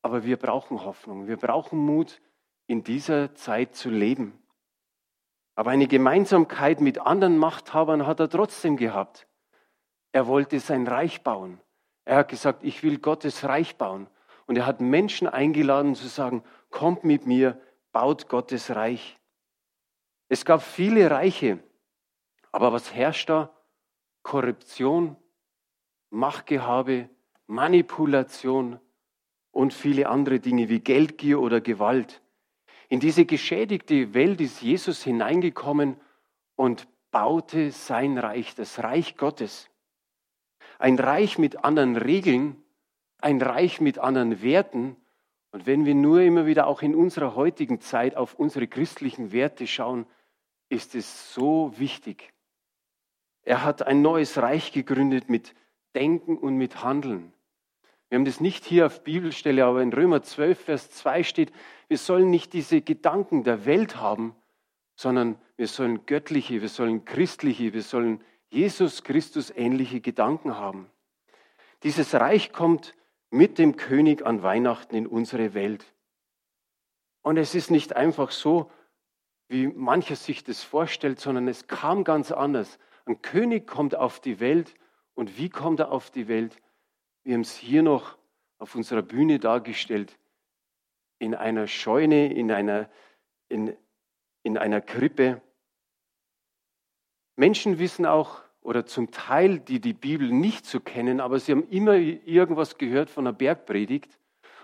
Aber 0.03 0.25
wir 0.25 0.37
brauchen 0.37 0.85
Hoffnung. 0.85 1.29
Wir 1.29 1.37
brauchen 1.37 1.79
Mut, 1.79 2.21
in 2.67 2.85
dieser 2.85 3.35
Zeit 3.35 3.75
zu 3.75 3.91
leben. 3.91 4.41
Aber 5.57 5.73
eine 5.73 5.89
Gemeinsamkeit 5.89 6.81
mit 6.81 7.01
anderen 7.01 7.37
Machthabern 7.37 8.07
hat 8.07 8.21
er 8.21 8.31
trotzdem 8.31 8.77
gehabt. 8.77 9.27
Er 10.13 10.27
wollte 10.27 10.59
sein 10.61 10.87
Reich 10.87 11.23
bauen. 11.23 11.61
Er 12.05 12.19
hat 12.19 12.29
gesagt, 12.29 12.65
ich 12.65 12.83
will 12.83 12.99
Gottes 12.99 13.45
Reich 13.45 13.77
bauen. 13.77 14.09
Und 14.47 14.57
er 14.57 14.67
hat 14.67 14.81
Menschen 14.81 15.29
eingeladen 15.29 15.95
zu 15.95 16.09
sagen, 16.09 16.43
kommt 16.71 17.05
mit 17.05 17.27
mir, 17.27 17.61
baut 17.93 18.29
Gottes 18.29 18.75
Reich. 18.75 19.19
Es 20.29 20.45
gab 20.45 20.63
viele 20.63 21.11
Reiche, 21.11 21.59
aber 22.53 22.73
was 22.73 22.95
herrscht 22.95 23.29
da? 23.29 23.55
Korruption, 24.23 25.17
Machtgehabe, 26.11 27.09
Manipulation 27.47 28.81
und 29.51 29.75
viele 29.75 30.09
andere 30.09 30.41
Dinge 30.41 30.69
wie 30.69 30.81
Geldgier 30.81 31.41
oder 31.41 31.61
Gewalt. 31.61 32.23
In 32.89 33.01
diese 33.01 33.25
geschädigte 33.25 34.15
Welt 34.15 34.41
ist 34.41 34.63
Jesus 34.63 35.03
hineingekommen 35.03 35.97
und 36.57 36.89
baute 37.11 37.71
sein 37.71 38.19
Reich, 38.19 38.55
das 38.55 38.83
Reich 38.83 39.17
Gottes. 39.17 39.71
Ein 40.79 40.99
Reich 40.99 41.39
mit 41.39 41.65
anderen 41.65 41.97
Regeln, 41.97 42.63
ein 43.19 43.41
Reich 43.41 43.81
mit 43.81 43.99
anderen 43.99 44.43
Werten. 44.43 44.97
Und 45.53 45.67
wenn 45.67 45.85
wir 45.85 45.95
nur 45.95 46.21
immer 46.21 46.47
wieder 46.47 46.67
auch 46.67 46.83
in 46.83 46.95
unserer 46.95 47.35
heutigen 47.35 47.81
Zeit 47.81 48.17
auf 48.17 48.35
unsere 48.35 48.69
christlichen 48.69 49.33
Werte 49.33 49.67
schauen, 49.67 50.07
ist 50.69 50.95
es 50.95 51.35
so 51.35 51.73
wichtig. 51.77 52.33
Er 53.43 53.65
hat 53.65 53.83
ein 53.83 54.03
neues 54.03 54.39
Reich 54.39 54.73
gegründet 54.73 55.29
mit 55.29 55.55
Denken 55.95 56.39
und 56.39 56.57
mit 56.57 56.85
Handeln. 56.85 57.33
Wir 58.09 58.19
haben 58.19 58.25
das 58.25 58.41
nicht 58.41 58.65
hier 58.65 58.87
auf 58.87 59.03
Bibelstelle, 59.03 59.65
aber 59.65 59.83
in 59.83 59.93
Römer 59.93 60.23
12, 60.23 60.61
Vers 60.61 60.91
2 60.91 61.23
steht, 61.23 61.53
wir 61.89 61.99
sollen 61.99 62.31
nicht 62.31 62.53
diese 62.53 62.81
Gedanken 62.81 63.45
der 63.45 63.67
Welt 63.67 63.97
haben, 63.97 64.35
sondern 64.95 65.39
wir 65.57 65.67
sollen 65.67 66.07
göttliche, 66.07 66.61
wir 66.61 66.69
sollen 66.69 67.05
christliche, 67.05 67.73
wir 67.73 67.83
sollen 67.83 68.23
Jesus 68.49 69.05
Christus 69.05 69.51
ähnliche 69.51 70.01
Gedanken 70.01 70.57
haben. 70.57 70.91
Dieses 71.83 72.15
Reich 72.15 72.53
kommt 72.53 72.95
mit 73.31 73.59
dem 73.59 73.77
König 73.77 74.27
an 74.27 74.43
Weihnachten 74.43 74.95
in 74.95 75.07
unsere 75.07 75.55
Welt. 75.55 75.85
Und 77.23 77.37
es 77.37 77.55
ist 77.55 77.71
nicht 77.71 77.95
einfach 77.95 78.31
so, 78.31 78.71
wie 79.49 79.67
mancher 79.67 80.17
sich 80.17 80.45
das 80.45 80.63
vorstellt, 80.63 81.21
sondern 81.21 81.49
es 81.49 81.67
kam 81.67 82.05
ganz 82.05 82.33
anders. 82.33 82.79
Ein 83.05 83.23
König 83.23 83.67
kommt 83.67 83.95
auf 83.95 84.21
die 84.21 84.41
Welt 84.41 84.75
und 85.15 85.39
wie 85.39 85.51
kommt 85.51 85.81
er 85.81 85.91
auf 85.91 86.11
die 86.11 86.29
Welt? 86.29 86.57
Wir 87.25 87.35
haben 87.35 87.41
es 87.43 87.57
hier 87.57 87.83
noch 87.83 88.17
auf 88.59 88.75
unserer 88.75 89.03
Bühne 89.03 89.39
dargestellt. 89.39 90.19
In 91.19 91.35
einer 91.35 91.67
Scheune, 91.67 92.33
in 92.33 92.51
einer, 92.51 92.89
in, 93.49 93.77
in 94.43 94.57
einer 94.57 94.81
Krippe. 94.81 95.43
Menschen 97.37 97.79
wissen 97.79 98.07
auch, 98.07 98.43
oder 98.63 98.87
zum 98.87 99.11
Teil, 99.11 99.59
die 99.59 99.81
die 99.81 99.93
Bibel 99.93 100.31
nicht 100.31 100.67
so 100.67 100.81
kennen, 100.81 101.21
aber 101.21 101.39
sie 101.39 101.53
haben 101.53 101.69
immer 101.71 101.95
irgendwas 101.95 102.79
gehört 102.79 103.11
von 103.11 103.27
einer 103.27 103.37
Bergpredigt. 103.37 104.19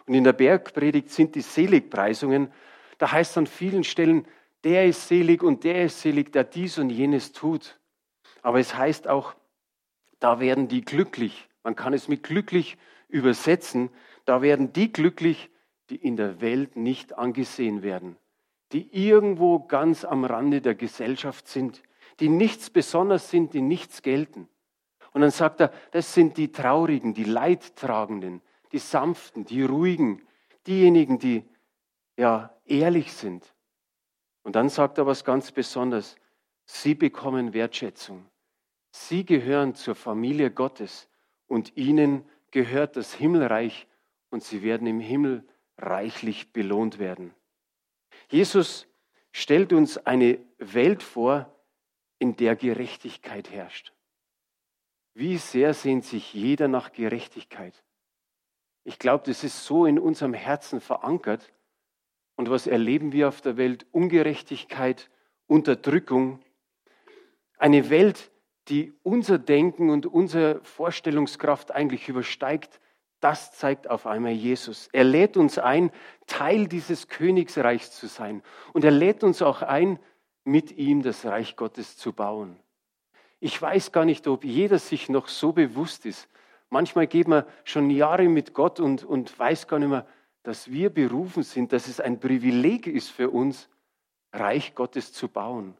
Und 0.06 0.14
in 0.14 0.24
der 0.24 0.32
Bergpredigt 0.32 1.10
sind 1.10 1.34
die 1.34 1.40
Seligpreisungen. 1.40 2.52
Da 2.98 3.12
heißt 3.12 3.32
es 3.32 3.38
an 3.38 3.46
vielen 3.46 3.84
Stellen, 3.84 4.26
der 4.64 4.86
ist 4.86 5.08
selig 5.08 5.42
und 5.42 5.64
der 5.64 5.84
ist 5.84 6.00
selig, 6.00 6.32
der 6.32 6.44
dies 6.44 6.78
und 6.78 6.90
jenes 6.90 7.32
tut. 7.32 7.78
Aber 8.42 8.60
es 8.60 8.76
heißt 8.76 9.08
auch, 9.08 9.34
da 10.20 10.40
werden 10.40 10.68
die 10.68 10.84
glücklich. 10.84 11.48
Man 11.62 11.76
kann 11.76 11.92
es 11.92 12.08
mit 12.08 12.22
glücklich 12.22 12.78
übersetzen. 13.08 13.90
Da 14.24 14.42
werden 14.42 14.72
die 14.72 14.92
glücklich, 14.92 15.50
die 15.90 15.96
in 15.96 16.16
der 16.16 16.40
Welt 16.40 16.76
nicht 16.76 17.16
angesehen 17.16 17.82
werden, 17.82 18.16
die 18.72 18.88
irgendwo 18.92 19.60
ganz 19.60 20.04
am 20.04 20.24
Rande 20.24 20.60
der 20.60 20.74
Gesellschaft 20.74 21.48
sind, 21.48 21.82
die 22.20 22.28
nichts 22.28 22.70
besonders 22.70 23.30
sind, 23.30 23.54
die 23.54 23.60
nichts 23.60 24.02
gelten. 24.02 24.48
Und 25.12 25.22
dann 25.22 25.30
sagt 25.30 25.60
er, 25.60 25.72
das 25.92 26.12
sind 26.12 26.36
die 26.36 26.52
Traurigen, 26.52 27.14
die 27.14 27.24
Leidtragenden, 27.24 28.42
die 28.72 28.78
Sanften, 28.78 29.44
die 29.44 29.62
Ruhigen, 29.62 30.26
diejenigen, 30.66 31.18
die 31.18 31.44
ja 32.16 32.54
ehrlich 32.64 33.12
sind. 33.12 33.54
Und 34.42 34.56
dann 34.56 34.68
sagt 34.68 34.98
er 34.98 35.06
was 35.06 35.24
ganz 35.24 35.52
Besonderes. 35.52 36.16
Sie 36.64 36.94
bekommen 36.94 37.54
Wertschätzung. 37.54 38.26
Sie 38.90 39.24
gehören 39.24 39.74
zur 39.74 39.94
Familie 39.94 40.50
Gottes 40.50 41.08
und 41.46 41.76
ihnen 41.76 42.24
gehört 42.50 42.96
das 42.96 43.12
Himmelreich 43.14 43.86
und 44.30 44.42
sie 44.42 44.62
werden 44.62 44.86
im 44.86 45.00
Himmel 45.00 45.46
reichlich 45.78 46.52
belohnt 46.52 46.98
werden. 46.98 47.34
Jesus 48.28 48.86
stellt 49.32 49.72
uns 49.72 49.98
eine 49.98 50.38
Welt 50.58 51.02
vor, 51.02 51.55
in 52.18 52.36
der 52.36 52.56
Gerechtigkeit 52.56 53.50
herrscht. 53.50 53.92
Wie 55.14 55.38
sehr 55.38 55.74
sehnt 55.74 56.04
sich 56.04 56.34
jeder 56.34 56.68
nach 56.68 56.92
Gerechtigkeit? 56.92 57.82
Ich 58.84 58.98
glaube, 58.98 59.24
das 59.26 59.44
ist 59.44 59.64
so 59.64 59.86
in 59.86 59.98
unserem 59.98 60.34
Herzen 60.34 60.80
verankert. 60.80 61.52
Und 62.36 62.50
was 62.50 62.66
erleben 62.66 63.12
wir 63.12 63.28
auf 63.28 63.40
der 63.40 63.56
Welt? 63.56 63.86
Ungerechtigkeit, 63.92 65.10
Unterdrückung. 65.46 66.40
Eine 67.58 67.88
Welt, 67.90 68.30
die 68.68 68.92
unser 69.02 69.38
Denken 69.38 69.90
und 69.90 70.06
unsere 70.06 70.62
Vorstellungskraft 70.62 71.70
eigentlich 71.72 72.08
übersteigt, 72.08 72.80
das 73.20 73.52
zeigt 73.52 73.88
auf 73.88 74.06
einmal 74.06 74.32
Jesus. 74.32 74.88
Er 74.92 75.04
lädt 75.04 75.36
uns 75.36 75.58
ein, 75.58 75.90
Teil 76.26 76.68
dieses 76.68 77.08
Königsreichs 77.08 77.92
zu 77.92 78.06
sein. 78.06 78.42
Und 78.72 78.84
er 78.84 78.90
lädt 78.90 79.24
uns 79.24 79.40
auch 79.40 79.62
ein, 79.62 79.98
mit 80.46 80.72
ihm 80.72 81.02
das 81.02 81.24
Reich 81.24 81.56
Gottes 81.56 81.96
zu 81.96 82.12
bauen. 82.12 82.58
Ich 83.40 83.60
weiß 83.60 83.92
gar 83.92 84.04
nicht, 84.04 84.26
ob 84.26 84.44
jeder 84.44 84.78
sich 84.78 85.08
noch 85.08 85.28
so 85.28 85.52
bewusst 85.52 86.06
ist. 86.06 86.28
Manchmal 86.70 87.06
geht 87.06 87.28
man 87.28 87.44
schon 87.64 87.90
Jahre 87.90 88.28
mit 88.28 88.54
Gott 88.54 88.80
und, 88.80 89.04
und 89.04 89.38
weiß 89.38 89.68
gar 89.68 89.78
nicht 89.78 89.88
mehr, 89.88 90.06
dass 90.42 90.70
wir 90.70 90.90
berufen 90.90 91.42
sind, 91.42 91.72
dass 91.72 91.88
es 91.88 92.00
ein 92.00 92.20
Privileg 92.20 92.86
ist 92.86 93.10
für 93.10 93.30
uns, 93.30 93.68
Reich 94.32 94.74
Gottes 94.74 95.12
zu 95.12 95.28
bauen. 95.28 95.76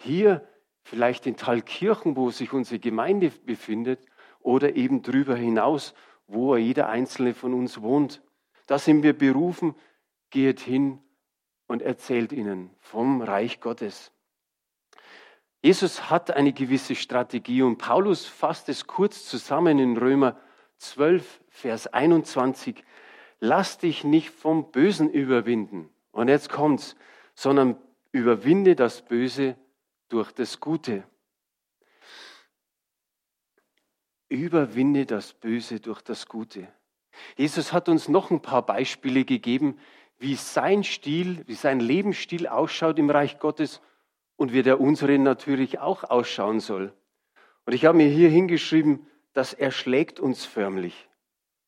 Hier 0.00 0.46
vielleicht 0.82 1.26
in 1.26 1.36
Thalkirchen, 1.36 2.16
wo 2.16 2.30
sich 2.30 2.52
unsere 2.52 2.78
Gemeinde 2.78 3.30
befindet, 3.44 4.00
oder 4.40 4.76
eben 4.76 5.02
darüber 5.02 5.36
hinaus, 5.36 5.94
wo 6.26 6.56
jeder 6.56 6.88
einzelne 6.88 7.34
von 7.34 7.54
uns 7.54 7.82
wohnt. 7.82 8.22
Da 8.66 8.78
sind 8.78 9.02
wir 9.02 9.16
berufen, 9.16 9.74
geht 10.30 10.60
hin 10.60 11.00
und 11.68 11.82
erzählt 11.82 12.32
ihnen 12.32 12.70
vom 12.80 13.22
Reich 13.22 13.60
Gottes. 13.60 14.10
Jesus 15.62 16.10
hat 16.10 16.30
eine 16.30 16.52
gewisse 16.52 16.94
Strategie 16.94 17.62
und 17.62 17.78
Paulus 17.78 18.26
fasst 18.26 18.68
es 18.68 18.86
kurz 18.86 19.26
zusammen 19.26 19.78
in 19.78 19.96
Römer 19.96 20.40
12, 20.78 21.40
Vers 21.48 21.86
21. 21.88 22.82
Lass 23.40 23.78
dich 23.78 24.02
nicht 24.02 24.30
vom 24.30 24.70
Bösen 24.70 25.10
überwinden. 25.10 25.90
Und 26.10 26.28
jetzt 26.28 26.48
kommt's, 26.48 26.96
sondern 27.34 27.76
überwinde 28.12 28.74
das 28.74 29.02
Böse 29.02 29.56
durch 30.08 30.32
das 30.32 30.60
Gute. 30.60 31.04
Überwinde 34.28 35.06
das 35.06 35.32
Böse 35.34 35.80
durch 35.80 36.02
das 36.02 36.26
Gute. 36.28 36.68
Jesus 37.36 37.72
hat 37.72 37.88
uns 37.88 38.08
noch 38.08 38.30
ein 38.30 38.42
paar 38.42 38.64
Beispiele 38.64 39.24
gegeben, 39.24 39.78
wie 40.18 40.34
sein 40.34 40.84
Stil, 40.84 41.42
wie 41.46 41.54
sein 41.54 41.80
Lebensstil 41.80 42.46
ausschaut 42.46 42.98
im 42.98 43.10
Reich 43.10 43.38
Gottes 43.38 43.80
und 44.36 44.52
wie 44.52 44.62
der 44.62 44.80
unsere 44.80 45.18
natürlich 45.18 45.78
auch 45.78 46.04
ausschauen 46.04 46.60
soll. 46.60 46.92
Und 47.64 47.72
ich 47.72 47.84
habe 47.84 47.98
mir 47.98 48.08
hier 48.08 48.28
hingeschrieben, 48.28 49.06
das 49.32 49.54
erschlägt 49.54 50.20
uns 50.20 50.44
förmlich. 50.44 51.08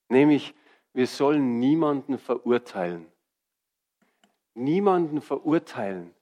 Nämlich, 0.09 0.55
wir 0.93 1.07
sollen 1.07 1.61
niemanden 1.61 2.19
verurteilen. 2.19 3.07
Niemanden 4.55 5.21
verurteilen. 5.21 6.13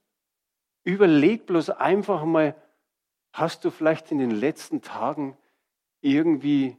Überleg 0.83 1.45
bloß 1.45 1.71
einfach 1.71 2.23
mal, 2.25 2.55
hast 3.33 3.65
du 3.65 3.71
vielleicht 3.71 4.11
in 4.11 4.19
den 4.19 4.31
letzten 4.31 4.81
Tagen 4.81 5.37
irgendwie 6.01 6.77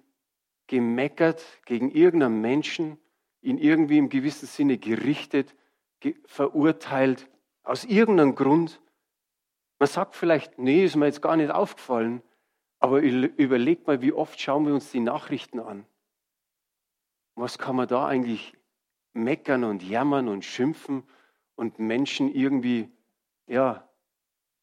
gemeckert 0.69 1.45
gegen 1.65 1.91
irgendeinen 1.91 2.41
Menschen, 2.41 2.99
ihn 3.43 3.59
irgendwie 3.59 3.99
im 3.99 4.09
gewissen 4.09 4.47
Sinne 4.47 4.79
gerichtet, 4.79 5.55
ge 6.01 6.17
verurteilt, 6.27 7.29
aus 7.63 7.85
irgendeinem 7.85 8.35
Grund? 8.35 8.81
Man 9.79 9.89
sagt 9.89 10.15
vielleicht, 10.15 10.59
nee, 10.59 10.85
ist 10.85 10.97
mir 10.97 11.07
jetzt 11.07 11.23
gar 11.23 11.37
nicht 11.37 11.51
aufgefallen, 11.51 12.23
aber 12.79 13.01
überlegt 13.01 13.87
mal, 13.87 14.03
wie 14.03 14.13
oft 14.13 14.41
schauen 14.41 14.67
wir 14.67 14.75
uns 14.75 14.91
die 14.91 15.01
Nachrichten 15.01 15.61
an. 15.61 15.87
Was 17.35 17.59
kann 17.59 17.77
man 17.77 17.89
da 17.89 18.07
eigentlich 18.07 18.55
meckern 19.13 19.65
und 19.65 19.83
jammern 19.83 20.29
und 20.29 20.45
schimpfen 20.45 21.05
und 21.55 21.79
Menschen 21.79 22.33
irgendwie, 22.35 22.91
ja, 23.47 23.89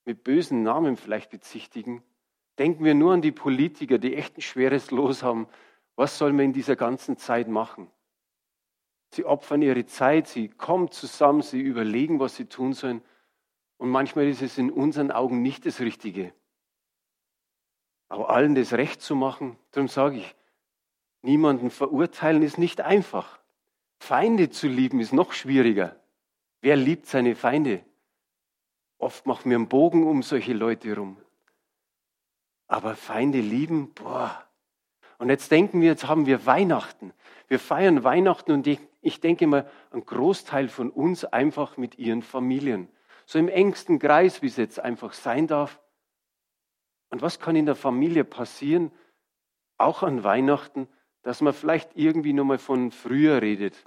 mit 0.05 0.24
bösen 0.24 0.63
Namen 0.63 0.96
vielleicht 0.96 1.29
bezichtigen. 1.29 2.01
Denken 2.57 2.84
wir 2.84 2.96
nur 2.96 3.13
an 3.13 3.22
die 3.22 3.31
Politiker, 3.31 3.98
die 3.98 4.15
echt 4.15 4.38
ein 4.38 4.41
schweres 4.41 4.89
Los 4.89 5.22
haben. 5.22 5.48
Was 5.96 6.17
soll 6.17 6.31
man 6.34 6.46
in 6.46 6.53
dieser 6.53 6.75
ganzen 6.75 7.17
Zeit 7.17 7.48
machen? 7.48 7.91
Sie 9.09 9.25
opfern 9.25 9.61
ihre 9.61 9.85
Zeit, 9.85 10.27
sie 10.27 10.49
kommen 10.49 10.91
zusammen, 10.91 11.41
sie 11.41 11.61
überlegen, 11.61 12.19
was 12.19 12.35
sie 12.35 12.45
tun 12.45 12.73
sollen. 12.73 13.01
Und 13.77 13.89
manchmal 13.89 14.27
ist 14.27 14.41
es 14.41 14.57
in 14.57 14.71
unseren 14.71 15.11
Augen 15.11 15.41
nicht 15.41 15.65
das 15.65 15.79
Richtige. 15.79 16.33
Aber 18.09 18.29
allen 18.29 18.55
das 18.55 18.73
Recht 18.73 19.01
zu 19.01 19.15
machen, 19.15 19.57
darum 19.71 19.87
sage 19.87 20.17
ich, 20.17 20.35
niemanden 21.21 21.69
verurteilen 21.69 22.41
ist 22.41 22.57
nicht 22.57 22.81
einfach. 22.81 23.39
Feinde 23.99 24.49
zu 24.49 24.67
lieben 24.67 24.99
ist 24.99 25.13
noch 25.13 25.33
schwieriger. 25.33 25.95
Wer 26.61 26.75
liebt 26.75 27.05
seine 27.05 27.35
Feinde? 27.35 27.83
Oft 28.97 29.25
machen 29.25 29.49
wir 29.49 29.57
einen 29.57 29.67
Bogen 29.67 30.05
um 30.07 30.23
solche 30.23 30.53
Leute 30.53 30.95
rum. 30.95 31.17
Aber 32.67 32.95
Feinde 32.95 33.39
lieben, 33.39 33.93
boah. 33.93 34.43
Und 35.19 35.29
jetzt 35.29 35.51
denken 35.51 35.81
wir, 35.81 35.89
jetzt 35.89 36.07
haben 36.07 36.25
wir 36.25 36.45
Weihnachten. 36.45 37.13
Wir 37.47 37.59
feiern 37.59 38.03
Weihnachten 38.03 38.51
und 38.51 38.67
ich, 38.67 39.19
denke 39.21 39.47
mal, 39.47 39.69
ein 39.91 40.05
Großteil 40.05 40.67
von 40.67 40.89
uns 40.89 41.23
einfach 41.23 41.77
mit 41.77 41.97
ihren 41.97 42.21
Familien. 42.21 42.89
So 43.25 43.39
im 43.39 43.47
engsten 43.47 43.99
Kreis, 43.99 44.41
wie 44.41 44.47
es 44.47 44.57
jetzt 44.57 44.79
einfach 44.79 45.13
sein 45.13 45.47
darf. 45.47 45.81
Und 47.09 47.21
was 47.21 47.39
kann 47.39 47.55
in 47.55 47.65
der 47.65 47.75
Familie 47.75 48.25
passieren, 48.25 48.91
auch 49.77 50.03
an 50.03 50.23
Weihnachten, 50.23 50.87
dass 51.21 51.41
man 51.41 51.53
vielleicht 51.53 51.91
irgendwie 51.95 52.33
nochmal 52.33 52.57
von 52.57 52.91
früher 52.91 53.41
redet. 53.41 53.83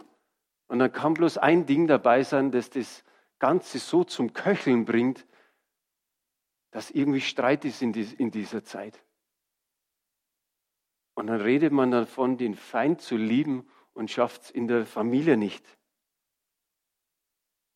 Und 0.68 0.78
dann 0.78 0.92
kann 0.92 1.14
bloß 1.14 1.36
ein 1.38 1.66
Ding 1.66 1.86
dabei 1.86 2.22
sein, 2.22 2.50
das 2.50 2.70
das 2.70 3.04
Ganze 3.38 3.78
so 3.78 4.04
zum 4.04 4.32
Köcheln 4.32 4.84
bringt, 4.84 5.26
dass 6.70 6.90
irgendwie 6.90 7.20
Streit 7.20 7.64
ist 7.64 7.82
in, 7.82 7.92
dieser 8.30 8.64
Zeit. 8.64 9.02
Und 11.20 11.26
dann 11.26 11.42
redet 11.42 11.70
man 11.70 11.90
davon, 11.90 12.38
den 12.38 12.54
Feind 12.54 13.02
zu 13.02 13.14
lieben 13.14 13.68
und 13.92 14.10
schafft 14.10 14.44
es 14.44 14.50
in 14.50 14.66
der 14.66 14.86
Familie 14.86 15.36
nicht. 15.36 15.62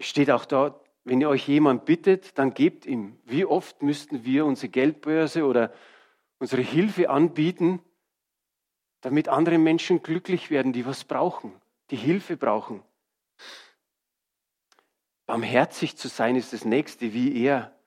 Steht 0.00 0.30
auch 0.30 0.46
da, 0.46 0.80
wenn 1.04 1.20
ihr 1.20 1.28
euch 1.28 1.46
jemand 1.46 1.84
bittet, 1.84 2.38
dann 2.38 2.54
gebt 2.54 2.86
ihm. 2.86 3.18
Wie 3.24 3.44
oft 3.44 3.82
müssten 3.82 4.24
wir 4.24 4.46
unsere 4.46 4.70
Geldbörse 4.70 5.44
oder 5.44 5.74
unsere 6.38 6.62
Hilfe 6.62 7.10
anbieten, 7.10 7.80
damit 9.02 9.28
andere 9.28 9.58
Menschen 9.58 10.02
glücklich 10.02 10.50
werden, 10.50 10.72
die 10.72 10.86
was 10.86 11.04
brauchen, 11.04 11.52
die 11.90 11.96
Hilfe 11.96 12.38
brauchen. 12.38 12.82
Barmherzig 15.26 15.98
zu 15.98 16.08
sein 16.08 16.36
ist 16.36 16.54
das 16.54 16.64
Nächste, 16.64 17.12
wie 17.12 17.44
er, 17.44 17.78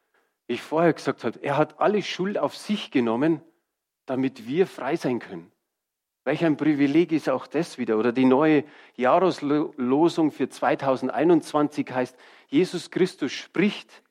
wie 0.45 0.53
ich 0.53 0.61
vorher 0.61 0.93
gesagt 0.93 1.23
habe, 1.23 1.41
er 1.41 1.57
hat 1.57 1.79
alle 1.79 2.03
Schuld 2.03 2.37
auf 2.37 2.55
sich 2.55 2.91
genommen, 2.91 3.41
damit 4.07 4.47
wir 4.47 4.65
frei 4.65 4.95
sein 4.95 5.19
können. 5.19 5.51
Welch 6.23 6.43
ein 6.43 6.57
Privileg 6.57 7.11
ist 7.11 7.29
auch 7.29 7.47
das 7.47 7.77
wieder. 7.77 7.97
Oder 7.97 8.11
die 8.11 8.25
neue 8.25 8.65
Jahreslosung 8.95 10.31
für 10.31 10.49
2021 10.49 11.89
heißt, 11.89 12.17
Jesus 12.47 12.91
Christus 12.91 13.31
spricht, 13.31 14.03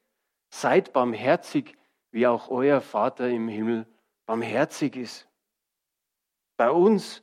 seid 0.49 0.93
barmherzig, 0.93 1.77
wie 2.13 2.27
auch 2.27 2.49
euer 2.49 2.81
Vater 2.81 3.29
im 3.29 3.49
Himmel 3.49 3.87
barmherzig 4.25 4.97
ist. 4.97 5.29
Bei 6.57 6.71
uns 6.71 7.23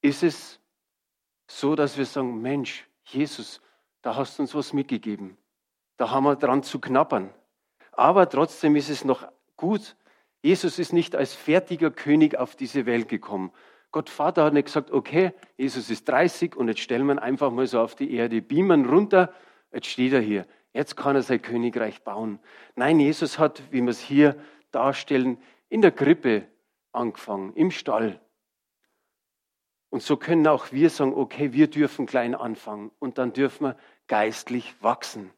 ist 0.00 0.22
es 0.22 0.60
so, 1.46 1.76
dass 1.76 1.96
wir 1.96 2.04
sagen, 2.04 2.40
Mensch, 2.40 2.88
Jesus, 3.04 3.60
da 4.02 4.16
hast 4.16 4.38
du 4.38 4.42
uns 4.42 4.54
was 4.54 4.72
mitgegeben. 4.72 5.36
Da 5.96 6.10
haben 6.10 6.24
wir 6.24 6.36
dran 6.36 6.62
zu 6.62 6.80
knappern. 6.80 7.32
Aber 7.92 8.28
trotzdem 8.28 8.76
ist 8.76 8.88
es 8.88 9.04
noch 9.04 9.28
gut. 9.56 9.96
Jesus 10.42 10.78
ist 10.78 10.92
nicht 10.92 11.16
als 11.16 11.34
fertiger 11.34 11.90
König 11.90 12.38
auf 12.38 12.54
diese 12.54 12.86
Welt 12.86 13.08
gekommen. 13.08 13.52
Gott 13.90 14.10
Vater 14.10 14.44
hat 14.44 14.52
nicht 14.52 14.66
gesagt, 14.66 14.90
okay, 14.90 15.32
Jesus 15.56 15.90
ist 15.90 16.08
30 16.08 16.54
und 16.56 16.68
jetzt 16.68 16.80
stellen 16.80 17.06
wir 17.06 17.14
ihn 17.14 17.18
einfach 17.18 17.50
mal 17.50 17.66
so 17.66 17.80
auf 17.80 17.94
die 17.94 18.12
Erde, 18.12 18.42
beamen 18.42 18.86
runter, 18.86 19.32
jetzt 19.72 19.86
steht 19.86 20.12
er 20.12 20.20
hier. 20.20 20.46
Jetzt 20.72 20.96
kann 20.96 21.16
er 21.16 21.22
sein 21.22 21.40
Königreich 21.40 22.02
bauen. 22.02 22.38
Nein, 22.76 23.00
Jesus 23.00 23.38
hat, 23.38 23.62
wie 23.72 23.80
wir 23.80 23.88
es 23.88 24.00
hier 24.00 24.36
darstellen, 24.70 25.38
in 25.70 25.80
der 25.80 25.90
Krippe 25.90 26.46
angefangen, 26.92 27.54
im 27.54 27.70
Stall. 27.70 28.20
Und 29.90 30.02
so 30.02 30.16
können 30.16 30.46
auch 30.46 30.70
wir 30.70 30.90
sagen, 30.90 31.14
okay, 31.14 31.52
wir 31.52 31.68
dürfen 31.68 32.06
klein 32.06 32.34
anfangen 32.34 32.90
und 32.98 33.16
dann 33.16 33.32
dürfen 33.32 33.68
wir 33.68 33.76
geistlich 34.06 34.74
wachsen. 34.82 35.30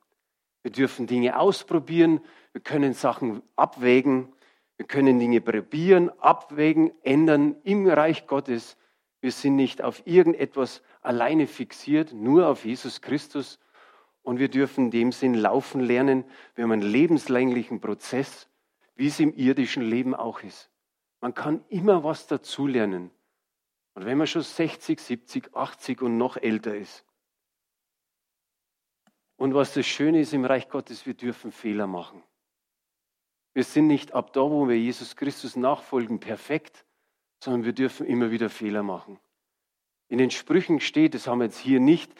Wir 0.62 0.72
dürfen 0.72 1.06
Dinge 1.06 1.38
ausprobieren, 1.38 2.20
wir 2.52 2.60
können 2.60 2.92
Sachen 2.92 3.42
abwägen, 3.54 4.32
wir 4.80 4.86
können 4.86 5.18
Dinge 5.18 5.42
probieren, 5.42 6.08
abwägen, 6.20 6.90
ändern 7.02 7.54
im 7.64 7.86
Reich 7.86 8.26
Gottes. 8.26 8.78
Wir 9.20 9.30
sind 9.30 9.56
nicht 9.56 9.82
auf 9.82 10.06
irgendetwas 10.06 10.82
alleine 11.02 11.46
fixiert, 11.46 12.14
nur 12.14 12.48
auf 12.48 12.64
Jesus 12.64 13.02
Christus. 13.02 13.58
Und 14.22 14.38
wir 14.38 14.48
dürfen 14.48 14.86
in 14.86 14.90
dem 14.90 15.12
Sinn 15.12 15.34
laufen 15.34 15.82
lernen. 15.82 16.24
Wir 16.54 16.64
haben 16.64 16.72
einen 16.72 16.80
lebenslänglichen 16.80 17.82
Prozess, 17.82 18.48
wie 18.94 19.08
es 19.08 19.20
im 19.20 19.34
irdischen 19.34 19.82
Leben 19.82 20.14
auch 20.14 20.42
ist. 20.42 20.70
Man 21.20 21.34
kann 21.34 21.62
immer 21.68 22.02
was 22.02 22.26
dazulernen. 22.26 23.10
Und 23.92 24.06
wenn 24.06 24.16
man 24.16 24.28
schon 24.28 24.40
60, 24.40 24.98
70, 24.98 25.54
80 25.54 26.00
und 26.00 26.16
noch 26.16 26.38
älter 26.38 26.74
ist. 26.74 27.04
Und 29.36 29.52
was 29.52 29.74
das 29.74 29.84
Schöne 29.84 30.20
ist 30.22 30.32
im 30.32 30.46
Reich 30.46 30.70
Gottes, 30.70 31.04
wir 31.04 31.12
dürfen 31.12 31.52
Fehler 31.52 31.86
machen. 31.86 32.22
Wir 33.52 33.64
sind 33.64 33.86
nicht 33.86 34.12
ab 34.12 34.32
da, 34.32 34.42
wo 34.42 34.68
wir 34.68 34.78
Jesus 34.78 35.16
Christus 35.16 35.56
nachfolgen, 35.56 36.20
perfekt, 36.20 36.84
sondern 37.42 37.64
wir 37.64 37.72
dürfen 37.72 38.06
immer 38.06 38.30
wieder 38.30 38.48
Fehler 38.48 38.82
machen. 38.82 39.18
In 40.08 40.18
den 40.18 40.30
Sprüchen 40.30 40.80
steht, 40.80 41.14
das 41.14 41.26
haben 41.26 41.38
wir 41.38 41.46
jetzt 41.46 41.58
hier 41.58 41.80
nicht, 41.80 42.12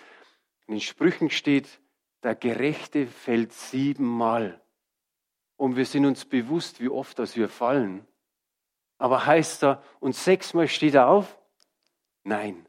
in 0.66 0.74
den 0.74 0.80
Sprüchen 0.80 1.30
steht, 1.30 1.80
der 2.22 2.34
Gerechte 2.34 3.06
fällt 3.06 3.52
siebenmal. 3.52 4.60
Und 5.56 5.76
wir 5.76 5.84
sind 5.84 6.06
uns 6.06 6.24
bewusst, 6.24 6.80
wie 6.80 6.88
oft 6.88 7.18
dass 7.18 7.36
wir 7.36 7.48
fallen. 7.48 8.06
Aber 8.98 9.26
heißt 9.26 9.62
da, 9.62 9.82
und 9.98 10.14
sechsmal 10.14 10.68
steht 10.68 10.94
er 10.94 11.08
auf? 11.08 11.38
Nein. 12.22 12.66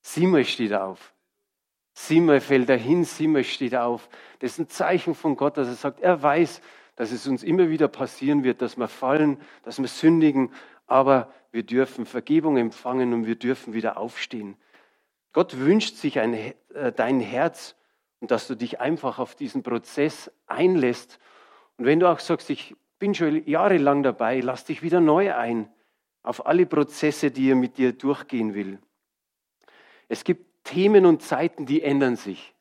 Siebenmal 0.00 0.44
steht 0.44 0.72
er 0.72 0.86
auf. 0.86 1.14
Siebenmal 1.94 2.40
fällt 2.40 2.68
er 2.70 2.78
hin, 2.78 3.04
siebenmal 3.04 3.44
steht 3.44 3.74
er 3.74 3.84
auf. 3.84 4.08
Das 4.38 4.52
ist 4.52 4.58
ein 4.58 4.68
Zeichen 4.68 5.14
von 5.14 5.36
Gott, 5.36 5.56
dass 5.56 5.68
er 5.68 5.74
sagt, 5.74 6.00
er 6.00 6.22
weiß, 6.22 6.60
dass 6.96 7.12
es 7.12 7.26
uns 7.26 7.42
immer 7.42 7.68
wieder 7.68 7.88
passieren 7.88 8.44
wird, 8.44 8.62
dass 8.62 8.76
wir 8.76 8.88
fallen, 8.88 9.38
dass 9.62 9.78
wir 9.78 9.88
sündigen, 9.88 10.52
aber 10.86 11.32
wir 11.50 11.62
dürfen 11.62 12.06
Vergebung 12.06 12.56
empfangen 12.56 13.12
und 13.12 13.26
wir 13.26 13.36
dürfen 13.36 13.74
wieder 13.74 13.96
aufstehen. 13.96 14.56
Gott 15.32 15.58
wünscht 15.58 15.96
sich 15.96 16.18
ein, 16.18 16.34
äh, 16.34 16.92
dein 16.94 17.20
Herz 17.20 17.76
und 18.20 18.30
dass 18.30 18.46
du 18.46 18.54
dich 18.54 18.80
einfach 18.80 19.18
auf 19.18 19.34
diesen 19.34 19.62
Prozess 19.62 20.30
einlässt. 20.46 21.18
Und 21.76 21.86
wenn 21.86 22.00
du 22.00 22.08
auch 22.08 22.20
sagst, 22.20 22.50
ich 22.50 22.76
bin 22.98 23.14
schon 23.14 23.46
jahrelang 23.46 24.02
dabei, 24.02 24.40
lass 24.40 24.64
dich 24.64 24.82
wieder 24.82 25.00
neu 25.00 25.34
ein 25.34 25.68
auf 26.22 26.46
alle 26.46 26.66
Prozesse, 26.66 27.30
die 27.30 27.50
er 27.50 27.56
mit 27.56 27.78
dir 27.78 27.92
durchgehen 27.92 28.54
will. 28.54 28.78
Es 30.08 30.24
gibt 30.24 30.64
Themen 30.64 31.06
und 31.06 31.22
Zeiten, 31.22 31.66
die 31.66 31.82
ändern 31.82 32.16
sich. 32.16 32.54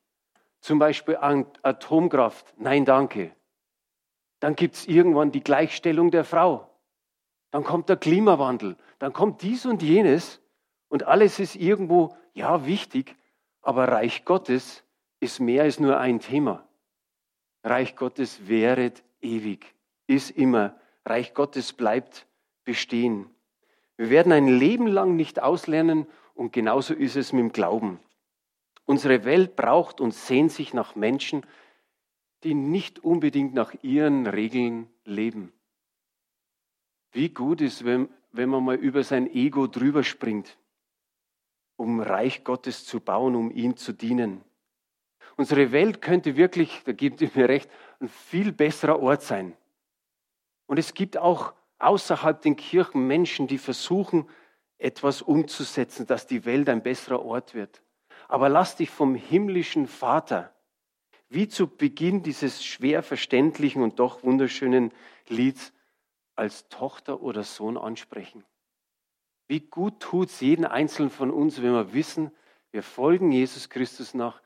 Zum 0.62 0.80
Beispiel 0.80 1.18
Atomkraft. 1.18 2.54
Nein, 2.58 2.86
danke. 2.86 3.36
Dann 4.42 4.56
gibt 4.56 4.76
es 4.76 4.88
irgendwann 4.88 5.32
die 5.32 5.44
Gleichstellung 5.44 6.12
der 6.12 6.26
Frau. 6.26 6.68
Dann 7.52 7.64
kommt 7.64 7.88
der 7.88 7.96
Klimawandel. 7.98 8.76
Dann 9.00 9.14
kommt 9.14 9.42
dies 9.44 9.66
und 9.66 9.82
jenes. 9.82 10.42
Und 10.90 11.04
alles 11.04 11.40
ist 11.40 11.56
irgendwo, 11.56 12.16
ja, 12.34 12.66
wichtig. 12.66 13.16
Aber 13.62 13.88
Reich 13.88 14.26
Gottes 14.26 14.84
ist 15.20 15.40
mehr 15.40 15.64
als 15.64 15.80
nur 15.80 16.00
ein 16.00 16.20
Thema. 16.20 16.68
Reich 17.64 17.96
Gottes 17.96 18.48
währet 18.48 19.04
ewig, 19.22 19.76
ist 20.08 20.32
immer. 20.32 20.76
Reich 21.06 21.34
Gottes 21.36 21.74
bleibt 21.74 22.26
bestehen. 22.64 23.30
Wir 23.98 24.10
werden 24.10 24.32
ein 24.32 24.48
Leben 24.48 24.88
lang 24.88 25.16
nicht 25.16 25.40
auslernen 25.40 26.08
und 26.34 26.52
genauso 26.54 26.96
ist 26.96 27.16
es 27.16 27.34
mit 27.34 27.42
dem 27.42 27.52
Glauben. 27.52 28.00
Unsere 28.86 29.24
Welt 29.26 29.56
braucht 29.56 30.02
und 30.02 30.14
sehnt 30.16 30.52
sich 30.52 30.74
nach 30.74 30.96
Menschen, 30.96 31.46
die 32.44 32.54
nicht 32.54 33.04
unbedingt 33.04 33.54
nach 33.54 33.74
ihren 33.84 34.28
Regeln 34.28 34.90
leben. 35.06 35.54
Wie 37.12 37.30
gut 37.30 37.62
ist, 37.62 37.86
wenn, 37.86 38.10
wenn 38.32 38.50
man 38.50 38.64
mal 38.64 38.76
über 38.76 39.04
sein 39.04 39.30
Ego 39.32 39.68
drüber 39.68 40.04
springt, 40.04 40.58
um 41.76 42.00
Reich 42.00 42.44
Gottes 42.44 42.86
zu 42.86 43.00
bauen, 43.00 43.36
um 43.36 43.52
ihm 43.52 43.76
zu 43.76 43.94
dienen. 43.94 44.44
Unsere 45.36 45.72
Welt 45.72 46.02
könnte 46.02 46.36
wirklich, 46.36 46.84
da 46.86 46.92
gibt 46.92 47.22
ihr 47.22 47.32
mir 47.34 47.50
recht, 47.50 47.70
ein 48.00 48.08
viel 48.08 48.52
besserer 48.52 49.00
Ort 49.00 49.24
sein. 49.24 49.56
Und 50.68 50.78
es 50.78 50.94
gibt 50.94 51.18
auch 51.18 51.54
außerhalb 51.80 52.42
den 52.42 52.56
Kirchen 52.56 53.08
Menschen, 53.08 53.48
die 53.48 53.58
versuchen, 53.58 54.30
etwas 54.78 55.22
umzusetzen, 55.22 56.08
dass 56.08 56.28
die 56.28 56.46
Welt 56.46 56.70
ein 56.70 56.84
besserer 56.84 57.24
Ort 57.24 57.54
wird. 57.54 57.82
Aber 58.28 58.50
lass 58.50 58.76
dich 58.76 58.90
vom 58.90 59.16
himmlischen 59.16 59.88
Vater, 59.88 60.54
wie 61.32 61.48
zu 61.48 61.66
Beginn 61.68 62.24
dieses 62.24 62.64
schwer 62.64 63.04
verständlichen 63.04 63.82
und 63.82 64.00
doch 64.00 64.22
wunderschönen 64.24 64.92
Lieds, 65.30 65.72
als 66.36 66.68
Tochter 66.68 67.22
oder 67.22 67.44
Sohn 67.44 67.78
ansprechen. 67.78 68.44
Wie 69.48 69.62
gut 69.62 70.02
tut 70.02 70.30
es 70.30 70.42
jeden 70.42 70.66
Einzelnen 70.66 71.10
von 71.10 71.32
uns, 71.32 71.62
wenn 71.62 71.72
wir 71.72 71.94
wissen, 71.94 72.32
wir 72.72 72.84
folgen 72.84 73.32
Jesus 73.32 73.70
Christus 73.70 74.14
nach. 74.14 74.42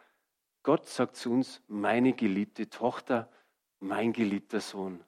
Gott 0.62 0.88
sagt 0.88 1.16
zu 1.16 1.32
uns, 1.32 1.62
meine 1.68 2.14
geliebte 2.14 2.70
Tochter, 2.70 3.32
mein 3.80 4.14
geliebter 4.14 4.62
Sohn. 4.62 5.04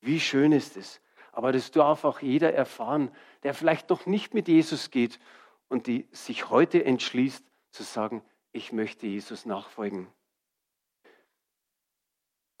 Wie 0.00 0.18
schön 0.18 0.52
ist 0.52 0.76
es. 0.76 1.00
Aber 1.30 1.52
das 1.52 1.70
darf 1.70 2.04
auch 2.04 2.20
jeder 2.20 2.52
erfahren, 2.52 3.10
der 3.44 3.54
vielleicht 3.54 3.90
noch 3.90 4.06
nicht 4.06 4.34
mit 4.34 4.48
Jesus 4.48 4.90
geht 4.90 5.20
und 5.68 5.86
die 5.86 6.08
sich 6.10 6.50
heute 6.50 6.84
entschließt 6.84 7.44
zu 7.70 7.82
sagen, 7.84 8.22
ich 8.52 8.72
möchte 8.72 9.06
Jesus 9.06 9.46
nachfolgen. 9.46 10.08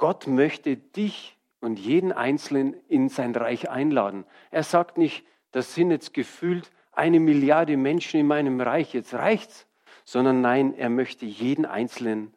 Gott 0.02 0.26
möchte 0.26 0.76
dich 0.76 1.38
und 1.60 1.78
jeden 1.78 2.10
Einzelnen 2.10 2.74
in 2.88 3.08
sein 3.08 3.36
Reich 3.36 3.70
einladen. 3.70 4.24
Er 4.50 4.64
sagt 4.64 4.98
nicht, 4.98 5.24
das 5.52 5.76
sind 5.76 5.92
jetzt 5.92 6.12
gefühlt 6.12 6.72
eine 6.90 7.20
Milliarde 7.20 7.76
Menschen 7.76 8.18
in 8.18 8.26
meinem 8.26 8.60
Reich, 8.60 8.94
jetzt 8.94 9.14
reicht's, 9.14 9.68
sondern 10.04 10.40
nein, 10.40 10.74
er 10.74 10.88
möchte 10.88 11.24
jeden 11.24 11.64
Einzelnen 11.64 12.34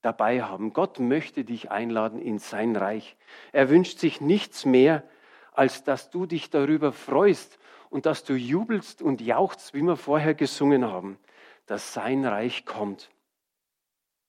dabei 0.00 0.44
haben. 0.44 0.72
Gott 0.72 1.00
möchte 1.00 1.42
dich 1.42 1.72
einladen 1.72 2.22
in 2.22 2.38
sein 2.38 2.76
Reich. 2.76 3.16
Er 3.50 3.68
wünscht 3.68 3.98
sich 3.98 4.20
nichts 4.20 4.64
mehr, 4.64 5.02
als 5.50 5.82
dass 5.82 6.10
du 6.10 6.24
dich 6.24 6.50
darüber 6.50 6.92
freust 6.92 7.58
und 7.90 8.06
dass 8.06 8.22
du 8.22 8.34
jubelst 8.34 9.02
und 9.02 9.20
jauchzt, 9.20 9.74
wie 9.74 9.82
wir 9.82 9.96
vorher 9.96 10.34
gesungen 10.34 10.84
haben, 10.84 11.18
dass 11.66 11.92
sein 11.92 12.24
Reich 12.24 12.64
kommt. 12.64 13.10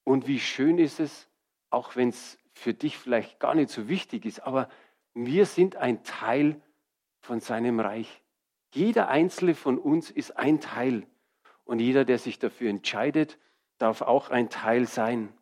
Und 0.03 0.25
wie 0.25 0.39
schön 0.39 0.79
ist 0.79 0.99
es, 0.99 1.27
auch 1.69 1.95
wenn 1.95 2.09
es 2.09 2.38
für 2.59 2.73
dich 2.73 2.97
vielleicht 2.97 3.39
gar 3.39 3.55
nicht 3.55 3.69
so 3.69 3.87
wichtig 3.87 4.25
ist, 4.25 4.41
aber 4.41 4.69
wir 5.13 5.45
sind 5.45 5.75
ein 5.75 6.03
Teil 6.03 6.61
von 7.21 7.39
seinem 7.39 7.79
Reich. 7.79 8.21
Jeder 8.73 9.09
einzelne 9.09 9.55
von 9.55 9.77
uns 9.77 10.11
ist 10.11 10.37
ein 10.37 10.59
Teil. 10.59 11.07
Und 11.65 11.79
jeder, 11.79 12.05
der 12.05 12.19
sich 12.19 12.39
dafür 12.39 12.69
entscheidet, 12.69 13.37
darf 13.77 14.01
auch 14.01 14.29
ein 14.29 14.49
Teil 14.49 14.85
sein. 14.87 15.33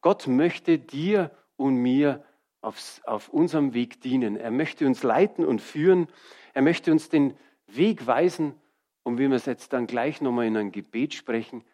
Gott 0.00 0.26
möchte 0.26 0.78
dir 0.78 1.30
und 1.56 1.76
mir 1.76 2.24
auf, 2.60 3.00
auf 3.04 3.28
unserem 3.28 3.74
Weg 3.74 4.00
dienen. 4.00 4.36
Er 4.36 4.50
möchte 4.50 4.86
uns 4.86 5.02
leiten 5.02 5.44
und 5.44 5.60
führen. 5.60 6.08
Er 6.54 6.62
möchte 6.62 6.92
uns 6.92 7.08
den 7.08 7.36
Weg 7.66 8.06
weisen. 8.06 8.54
Und 9.02 9.18
wie 9.18 9.28
wir 9.28 9.36
es 9.36 9.46
jetzt 9.46 9.72
dann 9.72 9.86
gleich 9.86 10.20
nochmal 10.20 10.46
in 10.46 10.56
ein 10.56 10.72
Gebet 10.72 11.14
sprechen, 11.14 11.64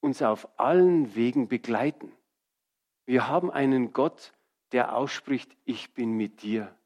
uns 0.00 0.22
auf 0.22 0.48
allen 0.58 1.14
Wegen 1.16 1.48
begleiten. 1.48 2.12
Wir 3.08 3.26
haben 3.26 3.50
einen 3.50 3.94
Gott, 3.94 4.34
der 4.72 4.94
ausspricht, 4.94 5.56
ich 5.64 5.94
bin 5.94 6.12
mit 6.12 6.42
dir. 6.42 6.76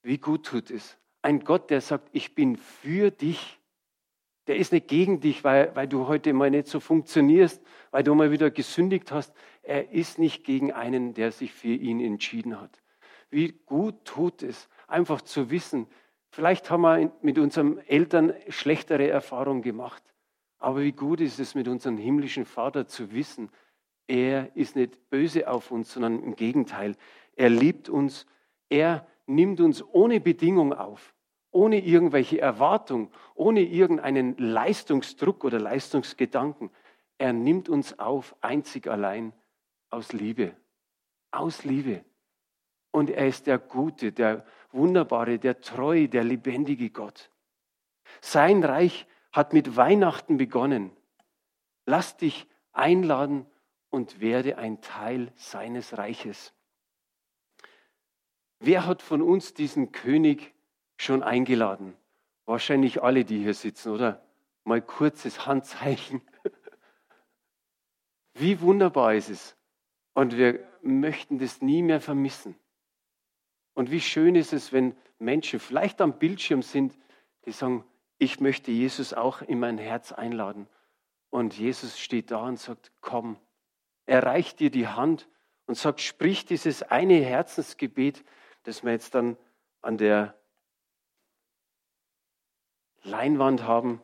Wie 0.00 0.18
gut 0.18 0.46
tut 0.46 0.70
es. 0.70 0.96
Ein 1.22 1.40
Gott, 1.40 1.70
der 1.70 1.80
sagt, 1.80 2.08
ich 2.12 2.36
bin 2.36 2.54
für 2.54 3.10
dich. 3.10 3.58
Der 4.46 4.54
ist 4.58 4.70
nicht 4.70 4.86
gegen 4.86 5.18
dich, 5.18 5.42
weil, 5.42 5.74
weil 5.74 5.88
du 5.88 6.06
heute 6.06 6.32
mal 6.32 6.52
nicht 6.52 6.68
so 6.68 6.78
funktionierst, 6.78 7.60
weil 7.90 8.04
du 8.04 8.14
mal 8.14 8.30
wieder 8.30 8.52
gesündigt 8.52 9.10
hast. 9.10 9.34
Er 9.62 9.90
ist 9.90 10.20
nicht 10.20 10.44
gegen 10.44 10.72
einen, 10.72 11.14
der 11.14 11.32
sich 11.32 11.52
für 11.52 11.66
ihn 11.66 11.98
entschieden 11.98 12.60
hat. 12.60 12.80
Wie 13.28 13.58
gut 13.66 14.04
tut 14.04 14.44
es, 14.44 14.68
einfach 14.86 15.20
zu 15.22 15.50
wissen, 15.50 15.88
vielleicht 16.30 16.70
haben 16.70 16.82
wir 16.82 17.10
mit 17.22 17.40
unseren 17.40 17.78
Eltern 17.78 18.34
schlechtere 18.50 19.08
Erfahrungen 19.08 19.62
gemacht, 19.62 20.04
aber 20.58 20.82
wie 20.82 20.92
gut 20.92 21.20
ist 21.20 21.40
es 21.40 21.56
mit 21.56 21.66
unserem 21.66 21.98
himmlischen 21.98 22.44
Vater 22.44 22.86
zu 22.86 23.10
wissen, 23.10 23.50
er 24.08 24.56
ist 24.56 24.74
nicht 24.74 25.10
böse 25.10 25.48
auf 25.48 25.70
uns, 25.70 25.92
sondern 25.92 26.22
im 26.22 26.34
Gegenteil, 26.34 26.96
er 27.36 27.50
liebt 27.50 27.88
uns, 27.88 28.26
er 28.68 29.06
nimmt 29.26 29.60
uns 29.60 29.84
ohne 29.84 30.18
Bedingung 30.18 30.72
auf, 30.72 31.14
ohne 31.50 31.78
irgendwelche 31.78 32.40
Erwartung, 32.40 33.10
ohne 33.34 33.60
irgendeinen 33.60 34.36
Leistungsdruck 34.38 35.44
oder 35.44 35.60
Leistungsgedanken. 35.60 36.70
Er 37.18 37.32
nimmt 37.32 37.68
uns 37.68 37.98
auf, 37.98 38.34
einzig 38.40 38.88
allein 38.88 39.34
aus 39.90 40.12
Liebe. 40.12 40.56
Aus 41.30 41.64
Liebe. 41.64 42.04
Und 42.90 43.10
er 43.10 43.28
ist 43.28 43.46
der 43.46 43.58
gute, 43.58 44.12
der 44.12 44.46
wunderbare, 44.72 45.38
der 45.38 45.60
treue, 45.60 46.08
der 46.08 46.24
lebendige 46.24 46.90
Gott. 46.90 47.30
Sein 48.22 48.64
Reich 48.64 49.06
hat 49.32 49.52
mit 49.52 49.76
Weihnachten 49.76 50.38
begonnen. 50.38 50.90
Lass 51.84 52.16
dich 52.16 52.46
einladen 52.72 53.46
und 53.90 54.20
werde 54.20 54.58
ein 54.58 54.80
Teil 54.80 55.32
seines 55.36 55.96
Reiches. 55.96 56.52
Wer 58.60 58.86
hat 58.86 59.02
von 59.02 59.22
uns 59.22 59.54
diesen 59.54 59.92
König 59.92 60.54
schon 60.96 61.22
eingeladen? 61.22 61.96
Wahrscheinlich 62.44 63.02
alle, 63.02 63.24
die 63.24 63.38
hier 63.38 63.54
sitzen, 63.54 63.92
oder? 63.92 64.26
Mal 64.64 64.82
kurzes 64.82 65.46
Handzeichen. 65.46 66.22
Wie 68.34 68.60
wunderbar 68.60 69.14
ist 69.14 69.30
es, 69.30 69.56
und 70.14 70.36
wir 70.36 70.66
möchten 70.82 71.38
das 71.38 71.62
nie 71.62 71.82
mehr 71.82 72.00
vermissen. 72.00 72.56
Und 73.74 73.92
wie 73.92 74.00
schön 74.00 74.34
ist 74.34 74.52
es, 74.52 74.72
wenn 74.72 74.96
Menschen 75.20 75.60
vielleicht 75.60 76.00
am 76.00 76.18
Bildschirm 76.18 76.62
sind, 76.62 76.98
die 77.44 77.52
sagen, 77.52 77.84
ich 78.18 78.40
möchte 78.40 78.72
Jesus 78.72 79.14
auch 79.14 79.42
in 79.42 79.60
mein 79.60 79.78
Herz 79.78 80.10
einladen. 80.10 80.66
Und 81.30 81.56
Jesus 81.56 82.00
steht 82.00 82.32
da 82.32 82.42
und 82.46 82.58
sagt, 82.58 82.90
komm. 83.00 83.38
Er 84.08 84.22
reicht 84.22 84.60
dir 84.60 84.70
die 84.70 84.88
Hand 84.88 85.28
und 85.66 85.74
sagt, 85.74 86.00
sprich 86.00 86.46
dieses 86.46 86.82
eine 86.82 87.16
Herzensgebet, 87.16 88.24
das 88.62 88.82
wir 88.82 88.92
jetzt 88.92 89.14
dann 89.14 89.36
an 89.82 89.98
der 89.98 90.34
Leinwand 93.02 93.64
haben. 93.64 94.00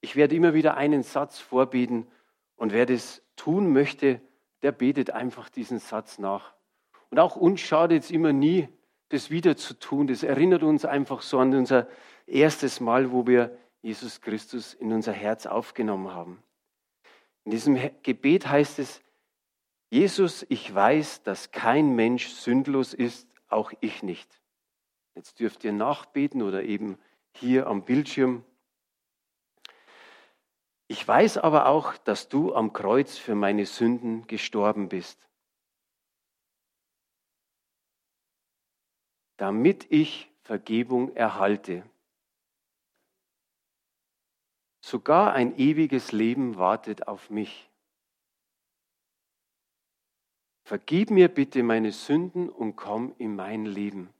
Ich 0.00 0.14
werde 0.14 0.36
immer 0.36 0.54
wieder 0.54 0.76
einen 0.76 1.02
Satz 1.02 1.40
vorbeten 1.40 2.06
und 2.54 2.72
wer 2.72 2.86
das 2.86 3.20
tun 3.34 3.72
möchte, 3.72 4.20
der 4.62 4.70
betet 4.70 5.10
einfach 5.10 5.48
diesen 5.48 5.80
Satz 5.80 6.20
nach. 6.20 6.54
Und 7.10 7.18
auch 7.18 7.34
uns 7.34 7.60
schadet 7.60 8.04
es 8.04 8.12
immer 8.12 8.32
nie, 8.32 8.68
das 9.08 9.28
wieder 9.28 9.56
zu 9.56 9.74
tun. 9.74 10.06
Das 10.06 10.22
erinnert 10.22 10.62
uns 10.62 10.84
einfach 10.84 11.22
so 11.22 11.40
an 11.40 11.52
unser 11.52 11.88
erstes 12.26 12.78
Mal, 12.78 13.10
wo 13.10 13.26
wir 13.26 13.58
Jesus 13.82 14.20
Christus 14.20 14.72
in 14.72 14.92
unser 14.92 15.12
Herz 15.12 15.46
aufgenommen 15.46 16.12
haben. 16.12 16.44
In 17.44 17.50
diesem 17.50 17.76
Gebet 18.04 18.46
heißt 18.46 18.78
es, 18.78 19.02
Jesus, 19.96 20.44
ich 20.50 20.74
weiß, 20.74 21.22
dass 21.22 21.52
kein 21.52 21.96
Mensch 21.96 22.28
sündlos 22.28 22.92
ist, 22.92 23.26
auch 23.48 23.72
ich 23.80 24.02
nicht. 24.02 24.42
Jetzt 25.14 25.40
dürft 25.40 25.64
ihr 25.64 25.72
nachbeten 25.72 26.42
oder 26.42 26.64
eben 26.64 26.98
hier 27.32 27.66
am 27.66 27.82
Bildschirm. 27.82 28.44
Ich 30.86 31.08
weiß 31.08 31.38
aber 31.38 31.64
auch, 31.64 31.96
dass 31.96 32.28
du 32.28 32.54
am 32.54 32.74
Kreuz 32.74 33.16
für 33.16 33.34
meine 33.34 33.64
Sünden 33.64 34.26
gestorben 34.26 34.90
bist, 34.90 35.18
damit 39.38 39.90
ich 39.90 40.30
Vergebung 40.42 41.16
erhalte. 41.16 41.88
Sogar 44.82 45.32
ein 45.32 45.56
ewiges 45.56 46.12
Leben 46.12 46.58
wartet 46.58 47.08
auf 47.08 47.30
mich. 47.30 47.70
Vergib 50.66 51.10
mir 51.10 51.28
bitte 51.28 51.62
meine 51.62 51.92
Sünden 51.92 52.48
und 52.48 52.76
komm 52.76 53.14
in 53.18 53.36
mein 53.36 53.66
Leben. 53.66 54.12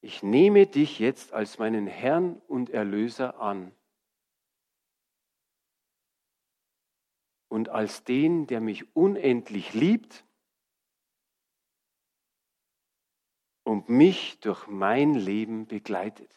Ich 0.00 0.22
nehme 0.22 0.66
dich 0.66 0.98
jetzt 0.98 1.32
als 1.32 1.58
meinen 1.58 1.86
Herrn 1.86 2.42
und 2.48 2.70
Erlöser 2.70 3.40
an. 3.40 3.72
und 7.48 7.70
als 7.70 8.04
den, 8.04 8.46
der 8.46 8.60
mich 8.60 8.94
unendlich 8.94 9.74
liebt 9.74 10.24
und 13.64 13.88
mich 13.88 14.38
durch 14.40 14.66
mein 14.66 15.14
Leben 15.14 15.66
begleitet. 15.66 16.30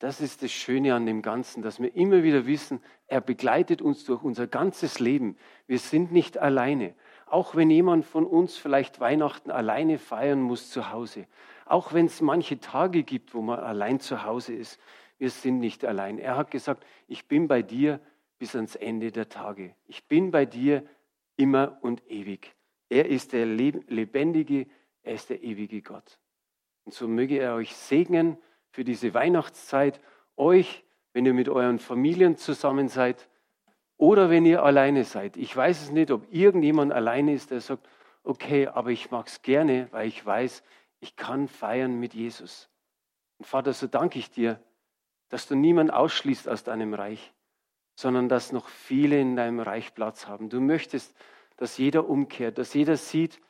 Das 0.00 0.22
ist 0.22 0.42
das 0.42 0.50
Schöne 0.50 0.94
an 0.94 1.04
dem 1.04 1.20
Ganzen, 1.20 1.60
dass 1.62 1.78
wir 1.78 1.94
immer 1.94 2.22
wieder 2.22 2.46
wissen, 2.46 2.80
er 3.06 3.20
begleitet 3.20 3.82
uns 3.82 4.02
durch 4.04 4.22
unser 4.22 4.46
ganzes 4.46 4.98
Leben. 4.98 5.36
Wir 5.66 5.78
sind 5.78 6.10
nicht 6.10 6.38
alleine. 6.38 6.94
Auch 7.26 7.54
wenn 7.54 7.70
jemand 7.70 8.06
von 8.06 8.24
uns 8.24 8.56
vielleicht 8.56 8.98
Weihnachten 8.98 9.50
alleine 9.50 9.98
feiern 9.98 10.40
muss 10.40 10.70
zu 10.70 10.90
Hause. 10.90 11.26
Auch 11.66 11.92
wenn 11.92 12.06
es 12.06 12.22
manche 12.22 12.58
Tage 12.60 13.02
gibt, 13.02 13.34
wo 13.34 13.42
man 13.42 13.60
allein 13.60 14.00
zu 14.00 14.24
Hause 14.24 14.54
ist. 14.54 14.80
Wir 15.18 15.28
sind 15.28 15.58
nicht 15.58 15.84
allein. 15.84 16.18
Er 16.18 16.38
hat 16.38 16.50
gesagt, 16.50 16.86
ich 17.06 17.28
bin 17.28 17.46
bei 17.46 17.60
dir 17.60 18.00
bis 18.38 18.56
ans 18.56 18.76
Ende 18.76 19.12
der 19.12 19.28
Tage. 19.28 19.74
Ich 19.86 20.08
bin 20.08 20.30
bei 20.30 20.46
dir 20.46 20.82
immer 21.36 21.76
und 21.82 22.10
ewig. 22.10 22.54
Er 22.88 23.06
ist 23.06 23.34
der 23.34 23.44
lebendige, 23.44 24.66
er 25.02 25.12
ist 25.12 25.28
der 25.28 25.42
ewige 25.42 25.82
Gott. 25.82 26.18
Und 26.86 26.94
so 26.94 27.06
möge 27.06 27.38
er 27.38 27.54
euch 27.54 27.76
segnen 27.76 28.38
für 28.70 28.84
diese 28.84 29.14
Weihnachtszeit, 29.14 30.00
euch, 30.36 30.84
wenn 31.12 31.26
ihr 31.26 31.34
mit 31.34 31.48
euren 31.48 31.78
Familien 31.78 32.36
zusammen 32.36 32.88
seid 32.88 33.28
oder 33.96 34.30
wenn 34.30 34.46
ihr 34.46 34.62
alleine 34.62 35.04
seid. 35.04 35.36
Ich 35.36 35.54
weiß 35.54 35.82
es 35.82 35.90
nicht, 35.90 36.10
ob 36.10 36.32
irgendjemand 36.32 36.92
alleine 36.92 37.34
ist, 37.34 37.50
der 37.50 37.60
sagt, 37.60 37.86
okay, 38.22 38.66
aber 38.66 38.90
ich 38.90 39.10
mag 39.10 39.26
es 39.26 39.42
gerne, 39.42 39.88
weil 39.90 40.08
ich 40.08 40.24
weiß, 40.24 40.62
ich 41.00 41.16
kann 41.16 41.48
feiern 41.48 41.98
mit 41.98 42.14
Jesus. 42.14 42.68
Und 43.38 43.46
Vater, 43.46 43.72
so 43.72 43.86
danke 43.86 44.18
ich 44.18 44.30
dir, 44.30 44.60
dass 45.28 45.46
du 45.46 45.54
niemand 45.54 45.92
ausschließt 45.92 46.48
aus 46.48 46.64
deinem 46.64 46.94
Reich, 46.94 47.32
sondern 47.94 48.28
dass 48.28 48.52
noch 48.52 48.68
viele 48.68 49.20
in 49.20 49.36
deinem 49.36 49.60
Reich 49.60 49.94
Platz 49.94 50.26
haben. 50.26 50.48
Du 50.48 50.60
möchtest, 50.60 51.14
dass 51.56 51.78
jeder 51.78 52.08
umkehrt, 52.08 52.58
dass 52.58 52.74
jeder 52.74 52.96
sieht, 52.96 53.40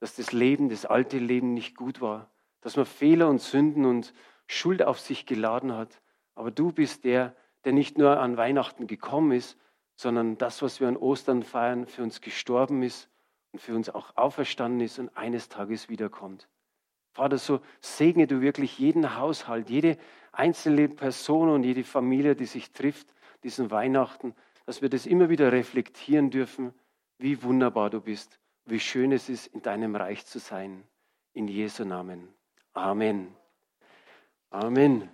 dass 0.00 0.16
das 0.16 0.32
Leben, 0.32 0.68
das 0.68 0.84
alte 0.84 1.18
Leben 1.18 1.54
nicht 1.54 1.76
gut 1.76 2.00
war, 2.00 2.30
dass 2.60 2.76
man 2.76 2.86
Fehler 2.86 3.28
und 3.28 3.40
Sünden 3.40 3.84
und 3.84 4.12
Schuld 4.46 4.82
auf 4.82 5.00
sich 5.00 5.26
geladen 5.26 5.76
hat. 5.76 6.00
Aber 6.34 6.50
du 6.50 6.72
bist 6.72 7.04
der, 7.04 7.34
der 7.64 7.72
nicht 7.72 7.98
nur 7.98 8.18
an 8.18 8.36
Weihnachten 8.36 8.86
gekommen 8.86 9.32
ist, 9.32 9.58
sondern 9.94 10.38
das, 10.38 10.62
was 10.62 10.80
wir 10.80 10.88
an 10.88 10.96
Ostern 10.96 11.42
feiern, 11.42 11.86
für 11.86 12.02
uns 12.02 12.20
gestorben 12.20 12.82
ist 12.82 13.08
und 13.52 13.60
für 13.60 13.74
uns 13.74 13.90
auch 13.90 14.16
auferstanden 14.16 14.80
ist 14.80 14.98
und 14.98 15.16
eines 15.16 15.48
Tages 15.48 15.88
wiederkommt. 15.88 16.48
Vater, 17.12 17.36
so 17.36 17.60
segne 17.80 18.26
du 18.26 18.40
wirklich 18.40 18.78
jeden 18.78 19.16
Haushalt, 19.16 19.68
jede 19.68 19.98
einzelne 20.32 20.88
Person 20.88 21.50
und 21.50 21.62
jede 21.62 21.84
Familie, 21.84 22.34
die 22.34 22.46
sich 22.46 22.72
trifft, 22.72 23.14
diesen 23.44 23.70
Weihnachten, 23.70 24.34
dass 24.64 24.80
wir 24.80 24.88
das 24.88 25.06
immer 25.06 25.28
wieder 25.28 25.52
reflektieren 25.52 26.30
dürfen, 26.30 26.72
wie 27.18 27.42
wunderbar 27.42 27.90
du 27.90 28.00
bist, 28.00 28.40
wie 28.64 28.80
schön 28.80 29.12
es 29.12 29.28
ist, 29.28 29.48
in 29.48 29.60
deinem 29.62 29.94
Reich 29.94 30.24
zu 30.24 30.38
sein. 30.38 30.84
In 31.34 31.48
Jesu 31.48 31.84
Namen. 31.84 32.28
Amen. 32.72 33.41
Amen. 34.52 35.10